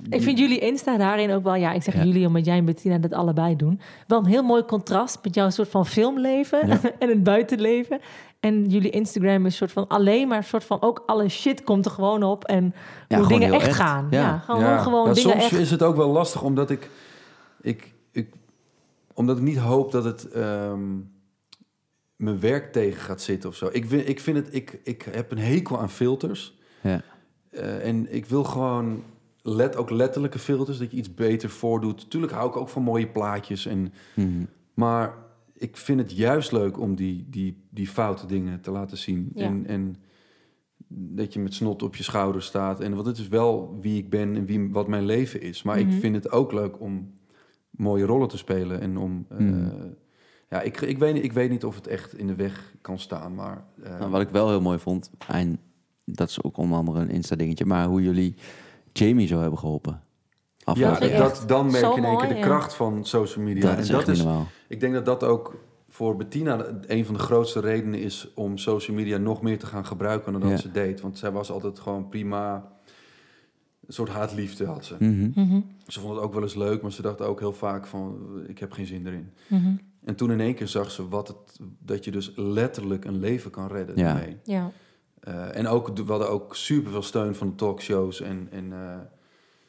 [0.10, 1.55] Ik vind jullie Insta daarin ook wel...
[1.55, 2.03] Ja, ik zeg Ja.
[2.03, 3.80] jullie omdat jij en Bettina dat allebei doen.
[4.07, 6.80] Wel een heel mooi contrast met jouw soort van filmleven Ja.
[6.99, 7.99] en het buitenleven.
[8.39, 10.82] En jullie Instagram is een soort van alleen maar een soort van...
[10.82, 12.74] ook alle shit komt er gewoon op en
[13.07, 13.76] Ja, hoe dingen echt echt.
[13.76, 14.07] gaan.
[14.10, 14.38] Ja, Ja.
[14.45, 14.78] gewoon, Ja.
[14.78, 15.60] gewoon Ja, dingen soms echt...
[15.62, 16.89] is het ook wel lastig omdat ik,
[17.62, 18.34] ik, ik,
[19.20, 20.97] omdat ik niet hoop dat het ehm,
[22.15, 23.70] mijn werk tegen gaat zitten of zo.
[23.72, 26.57] Ik, vind- ik vind het, ik, ik heb een hekel aan filters.
[26.84, 27.01] Ja.
[27.49, 29.03] Eh, en ik wil gewoon
[29.41, 32.09] let, ook letterlijke filters, dat je iets beter voordoet.
[32.09, 33.65] Tuurlijk hou ik ook van mooie plaatjes.
[33.65, 34.43] En, Mhm.
[34.74, 35.13] maar
[35.53, 39.32] ik vind het juist leuk om die, die, die foute dingen te laten zien.
[39.36, 39.43] Ja.
[39.45, 39.95] En, en
[40.88, 42.80] dat je met snot op je schouder staat.
[42.80, 45.63] En want het is wel wie ik ben en wie, wat mijn leven is.
[45.63, 45.89] Maar Mhm.
[45.89, 47.13] ik vind het ook leuk om
[47.80, 48.82] mooie rollen te spelen.
[48.82, 49.25] En om...
[49.30, 49.69] eh, Mhm.
[50.49, 52.99] ja, ik, ik, weet, niet- ik weet niet of het echt in de weg kan
[52.99, 53.63] staan, maar...
[53.84, 55.59] eh, Nou, wat ik wel heel mooi vond, en
[56.05, 58.36] dat is ook onder andere een Insta-dingetje, maar hoe jullie
[58.93, 60.01] Jamie zo hebben geholpen.
[60.57, 62.41] ja, Afgelopen dat, dan merk je in één keer de ja.
[62.41, 63.61] kracht van social media.
[63.61, 64.25] dat en is dat is,
[64.67, 65.57] ik denk dat dat ook
[65.89, 69.86] voor Bettina een van de grootste redenen is om social media nog meer te gaan
[69.86, 70.57] gebruiken dan dat Ja.
[70.57, 71.01] ze deed.
[71.01, 72.71] Want zij was altijd gewoon prima.
[73.89, 74.95] Een soort haatliefde had ze.
[74.99, 75.29] Mhm.
[75.35, 78.17] Mhm, Ze vond het ook wel eens leuk, maar ze dacht ook heel vaak van
[78.47, 79.31] ik heb geen zin erin.
[79.47, 79.75] mhm.
[80.05, 83.51] En toen in één keer zag ze wat het, dat je dus letterlijk een leven
[83.51, 84.03] kan redden Ja.
[84.13, 84.37] daarmee.
[84.43, 84.71] Ja.
[85.19, 88.21] Eh, en ook, we hadden ook super veel steun van de talkshows.
[88.21, 88.97] En, en, eh,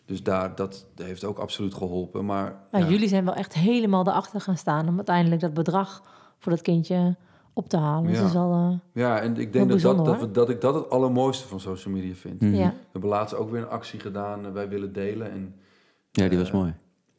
[0.04, 2.24] dus daar, dat heeft ook absoluut geholpen.
[2.24, 2.88] Maar Maar ja.
[2.88, 4.88] jullie zijn wel echt helemaal erachter gaan staan...
[4.88, 6.02] om uiteindelijk dat bedrag
[6.38, 7.16] voor dat kindje
[7.52, 8.12] op te halen.
[8.12, 8.24] Ja.
[8.24, 8.52] Is wel...
[8.52, 11.60] eh, Ja, en ik denk dat, dat, dat, we- dat ik dat het allermooiste van
[11.60, 12.40] social media vind.
[12.42, 12.48] Ja.
[12.50, 14.46] We hebben laatst ook weer een actie gedaan.
[14.46, 15.30] eh, wij willen delen.
[15.30, 15.54] En
[16.10, 16.74] Ja, die was Eh, mooi.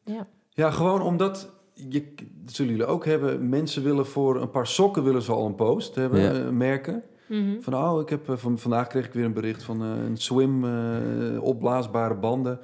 [0.05, 0.27] Ja.
[0.49, 1.49] ja, gewoon omdat...
[1.73, 2.13] Je,
[2.43, 3.49] dat zullen jullie ook hebben.
[3.49, 6.51] Mensen willen voor een paar sokken willen ze al een post hebben, Ja.
[6.51, 7.03] merken.
[7.27, 7.61] Mhm.
[7.61, 11.43] Van, oh, ik heb, van, vandaag kreeg ik weer een bericht van een swim, eh,
[11.43, 12.59] opblaasbare banden.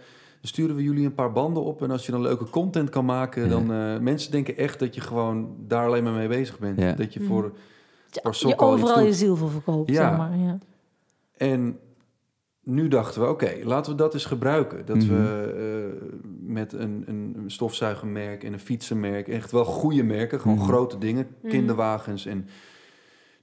[0.47, 1.81] Sturen we jullie een paar banden op.
[1.81, 3.49] En als je dan leuke content kan maken, Ja.
[3.49, 3.71] dan...
[3.73, 6.79] eh mensen denken echt dat je gewoon daar alleen maar mee bezig bent.
[6.79, 6.91] Ja.
[6.93, 7.29] Dat je Mhm.
[7.29, 7.51] voor...
[8.11, 10.09] Je al iets overal je ziel voor verkoopt, Ja.
[10.09, 10.37] zeg maar.
[10.37, 10.57] Ja.
[11.37, 11.79] En
[12.63, 14.85] nu dachten we, oké, laten we dat eens gebruiken.
[14.85, 15.07] Dat Mhm.
[15.07, 15.53] we
[16.01, 19.27] eh, met een, een stofzuigermerk en een fietsenmerk...
[19.27, 20.65] echt wel goede merken, gewoon Mhm.
[20.67, 21.51] grote dingen, Mhm.
[21.51, 22.47] kinderwagens en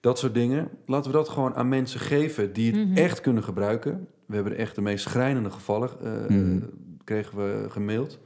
[0.01, 0.69] dat soort dingen.
[0.87, 4.07] Laten we dat gewoon aan mensen geven die het echt kunnen gebruiken.
[4.27, 6.37] We hebben echt de meest schrijnende gevallen, eh.
[7.05, 8.19] Kregen we gemaild.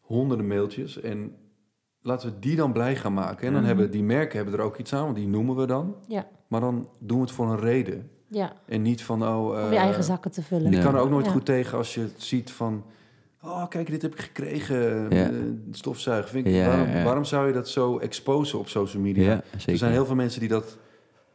[0.00, 1.36] Honderden mailtjes en...
[2.02, 3.46] Laten we die dan blij gaan maken.
[3.46, 3.66] En dan Mhm.
[3.68, 5.94] hebben die merken hebben er ook iets aan, want die noemen we dan.
[6.08, 6.26] Ja.
[6.48, 8.10] Maar dan doen we het voor een reden.
[8.28, 9.48] ja, En niet van, oh...
[9.48, 10.66] om je eh, eigen zakken te vullen.
[10.66, 10.82] ik Ja.
[10.82, 11.32] kan er ook nooit Ja.
[11.32, 12.84] goed tegen als je het ziet van...
[13.42, 15.10] Oh, kijk, dit heb ik gekregen.
[15.10, 15.30] Ja.
[15.30, 15.34] eh,
[15.70, 16.30] stofzuigen.
[16.30, 17.02] Vind ik, Ja, waarom, ja.
[17.04, 19.24] waarom zou je dat zo exposen op social media?
[19.24, 19.76] Ja, er zeker.
[19.78, 20.78] zijn heel veel mensen die dat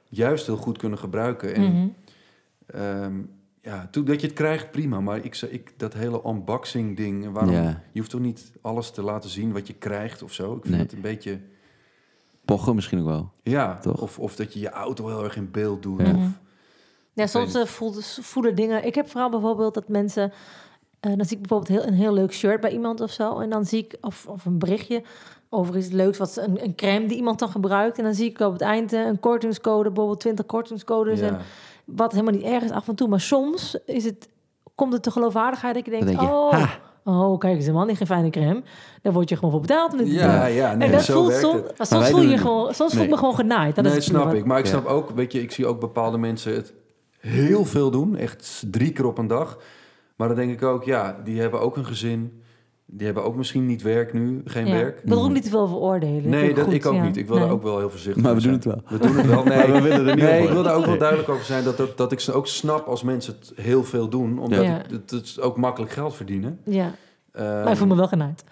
[0.09, 1.53] juist heel goed kunnen gebruiken.
[1.55, 1.88] En Mhm.
[2.66, 3.14] ehm,
[3.62, 4.99] ja, toen dat je het krijgt, prima.
[4.99, 7.32] Maar ik, zei- ik, dat hele unboxing ding...
[7.32, 7.82] Waarom, Ja.
[7.91, 10.55] Je hoeft toch niet alles te laten zien wat je krijgt of zo?
[10.55, 10.84] Ik vind Nee.
[10.84, 11.39] het een beetje...
[12.45, 13.32] Pochen misschien ook wel.
[13.43, 14.01] Ja, Toch?
[14.01, 16.01] Of, of dat je je auto heel erg in beeld doet.
[16.01, 16.12] Ja.
[16.12, 16.16] Mhm.
[16.26, 16.39] Of,
[17.14, 17.66] Ja, soms eh,
[18.22, 18.86] voelen dingen.
[18.86, 20.32] Ik heb vooral bijvoorbeeld dat mensen.
[20.99, 23.39] eh, dan zie ik bijvoorbeeld heel, een heel leuk shirt bij iemand of zo.
[23.39, 25.03] En dan zie ik, of, of een berichtje
[25.49, 27.97] over iets leuks, wat ze- een, een crème die iemand dan gebruikt.
[27.97, 31.20] En dan zie ik op het eind eh, een kortingscode, bijvoorbeeld 20 kortingscodes.
[31.20, 31.39] En ja.
[31.86, 33.07] Wat helemaal niet erg is af en toe.
[33.07, 34.29] Maar soms is het,
[34.75, 36.69] komt het de geloofwaardigheid dat je denkt: denk je, oh, ha.
[37.03, 38.63] oh, kijk eens, man, die geen fijne crème.
[39.01, 39.93] Daar word je gewoon voor betaald.
[40.05, 41.41] ja, ja, nee, en dat zo voelt werkt
[41.77, 43.75] soms, maar voel je gewoon, soms voel ik me gewoon genaaid.
[43.75, 44.45] Dat nee, is snap ik.
[44.45, 44.71] Maar ik Ja.
[44.71, 46.73] snap ook, weet je, ik zie ook bepaalde mensen het
[47.19, 48.15] heel veel doen.
[48.17, 49.57] Echt drie keer op een dag.
[50.15, 52.40] Maar dan denk ik ook, ja, die hebben ook een gezin.
[52.93, 54.71] Die hebben ook misschien niet werk nu, geen Ja.
[54.73, 54.97] werk.
[54.97, 56.29] Ik wil er ook niet te veel over oordelen.
[56.29, 57.03] Nee, vind dat, goed, ik ook ja.
[57.03, 57.17] niet.
[57.17, 58.81] Ik wil er ook wel heel voorzichtig Maar we doen het wel.
[58.87, 59.43] We doen het wel.
[59.51, 60.47] Nee, Maar we willen er niet nee over.
[60.47, 62.87] ik wil daar ook wel duidelijk over zijn dat, dat, dat ik ze ook snap
[62.87, 64.39] als mensen het heel veel doen.
[64.39, 64.71] Omdat Ja.
[64.71, 66.59] het, het, het is ook makkelijk geld verdienen.
[66.65, 66.91] Ja,
[67.31, 68.43] Ehm, maar ik voel me wel genaaid.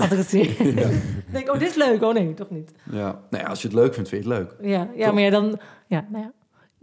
[0.00, 0.74] Als ik het zie.
[0.74, 0.88] Ja.
[1.32, 2.02] denk ik, oh, dit is leuk.
[2.02, 2.72] Oh nee, toch niet.
[2.90, 3.20] Ja.
[3.30, 4.54] Nou ja, als je het leuk vindt, vind je het leuk.
[4.70, 5.14] Ja, ja Toch?
[5.14, 5.58] maar ja, dan...
[5.86, 6.32] Ja, nou ja.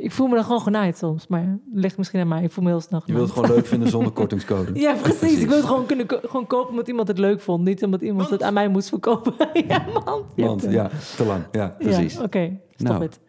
[0.01, 1.27] Ik voel me dan gewoon genaaid soms.
[1.27, 2.43] Maar het ligt misschien aan mij.
[2.43, 3.25] Ik voel me heel snel Je genaaid.
[3.25, 4.79] wilt het gewoon leuk vinden zonder kortingscode.
[4.79, 5.17] Ja, precies.
[5.19, 5.39] precies.
[5.41, 7.63] Ik wil het gewoon kunnen ko- gewoon kopen omdat iemand het leuk vond.
[7.63, 9.33] Niet omdat iemand het aan mij moest verkopen.
[9.67, 10.23] ja, man.
[10.35, 11.43] Je Want ja, te lang.
[11.51, 11.75] Ja.
[11.79, 12.13] precies.
[12.13, 13.01] Ja, Oké, stop Nou.
[13.03, 13.19] het.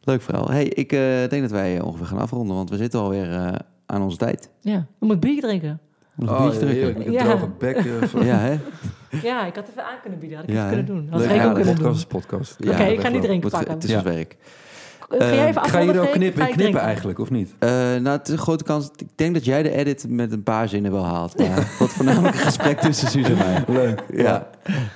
[0.00, 0.50] Leuk verhaal.
[0.50, 0.98] Hey, ik eh,
[1.28, 3.52] denk dat wij eh, ongeveer gaan afronden, want we zitten alweer eh
[3.86, 4.50] aan onze tijd.
[4.60, 5.80] Ja, we moeten bier drinken.
[6.14, 6.98] Nog een Oh, heerlijk.
[6.98, 7.24] Met een Ja.
[7.24, 7.80] droge bek.
[8.10, 8.58] van- Ja, hè?
[9.22, 10.38] Ja, ik had even aan kunnen bieden.
[10.38, 11.08] Had ik Ja, kunnen doen.
[11.10, 11.28] Had Leuk.
[11.28, 11.84] Freek Ja, ook de kunnen doen.
[11.84, 12.56] podcast is podcast.
[12.58, 13.72] Ja, Oké, ik ga niet drinken pakken.
[13.74, 14.36] het is werk.
[15.18, 17.54] Ga jij even Eh, Ga je er ook knippen, knippen eigenlijk, of niet?
[17.58, 18.90] Eh, nou, het is een grote kans.
[18.96, 21.38] Ik denk dat jij de edit met een paar zinnen wel haalt.
[21.38, 23.64] Maar het wordt voornamelijk een gesprek tussen Suus en mij.
[23.80, 24.02] Leuk.
[24.12, 24.50] Ja.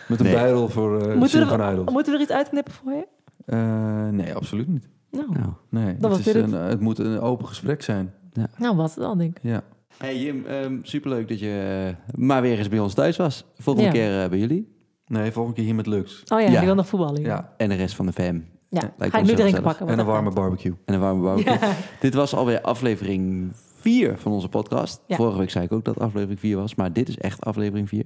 [0.08, 0.34] Met een Nee.
[0.34, 3.06] bijrol voor uh, Moeten we, er, moeten we er iets uitknippen voor je?
[3.46, 4.88] Eh, nee, absoluut niet.
[5.10, 6.80] Nou, Nou, Nee, Dan het, is een, het.
[6.80, 8.12] moet een open gesprek zijn.
[8.58, 9.42] nou wat dan, denk ik.
[9.42, 9.62] Ja.
[9.98, 13.44] Hey Jim, ehm, superleuk dat je maar weer eens bij ons thuis was.
[13.56, 13.94] Volgende Ja.
[13.94, 14.72] keer bij jullie.
[15.06, 16.22] Nee, volgende keer hier met Lux.
[16.32, 16.50] Oh ja, Ja.
[16.56, 17.20] die wil nog voetballen.
[17.20, 17.52] Ja, Ja.
[17.56, 18.44] En de rest van de fam.
[18.74, 18.92] Ja.
[18.96, 19.88] lijkt ga ik nu drinken pakken.
[19.88, 20.74] En een warme barbecue.
[20.84, 21.52] En een warme barbecue.
[21.58, 21.74] Ja.
[22.00, 25.02] Dit was alweer aflevering 4 van onze podcast.
[25.06, 25.16] Ja.
[25.16, 28.04] Vorige week zei ik ook dat aflevering 4 was, maar dit is echt aflevering 4.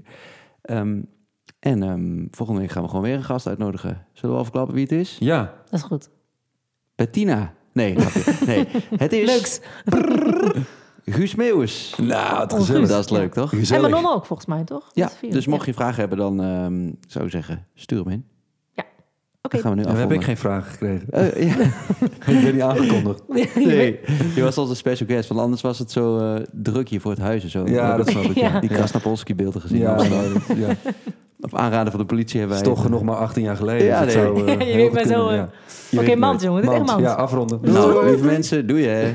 [0.63, 1.01] Ehm,
[1.61, 4.07] en ehm, volgende week gaan we gewoon weer een gast uitnodigen.
[4.13, 5.17] Zullen we al verklappen wie het is?
[5.21, 5.55] Ja.
[5.71, 6.09] Dat is goed.
[6.95, 7.55] Bettina.
[7.73, 7.97] Nee,
[8.47, 8.67] nee.
[8.97, 9.61] Het is Leuks.
[11.05, 11.95] Guus Meeuwis.
[11.97, 12.81] Nou, het Ons gezellig.
[12.87, 12.97] Guus.
[12.97, 13.41] Dat is leuk, Ja.
[13.41, 13.53] toch?
[13.53, 13.91] En Gezellig.
[13.91, 14.91] Manon ook, volgens mij, toch?
[14.93, 18.27] Ja, dus mocht je vragen hebben, dan ehm, zou ik zeggen, stuur hem in.
[19.49, 19.57] Oké.
[19.57, 20.19] Dan gaan we nu Ja, we hebben afronden.
[20.19, 21.07] ik geen vragen gekregen.
[21.11, 21.65] Eh, ja.
[22.39, 23.23] ik ben niet aangekondigd.
[23.55, 24.01] Nee,
[24.35, 27.11] je was als een special guest, want anders was het zo eh, druk hier voor
[27.11, 27.67] het huis en zo.
[27.67, 28.35] Ja, dat snap ik.
[28.35, 28.47] Ja.
[28.53, 28.61] Ja.
[28.61, 29.79] Die Krasnapolski beelden gezien.
[29.79, 30.75] Ja, Ja, dat- ja.
[31.41, 32.75] Op aanraden van de politie hebben Het wij...
[32.75, 33.87] is toch nog maar 18 jaar geleden.
[33.87, 34.45] Ja, dus het nee.
[34.47, 36.63] zou, eh, Je weet maar zo, Oké, weet mand, jongen.
[36.63, 37.01] Dit is echt Mand.
[37.01, 37.13] mand.
[37.17, 37.59] Ja, afronden.
[37.63, 38.89] Nou, lieve mensen, doe je.
[38.89, 39.15] hè.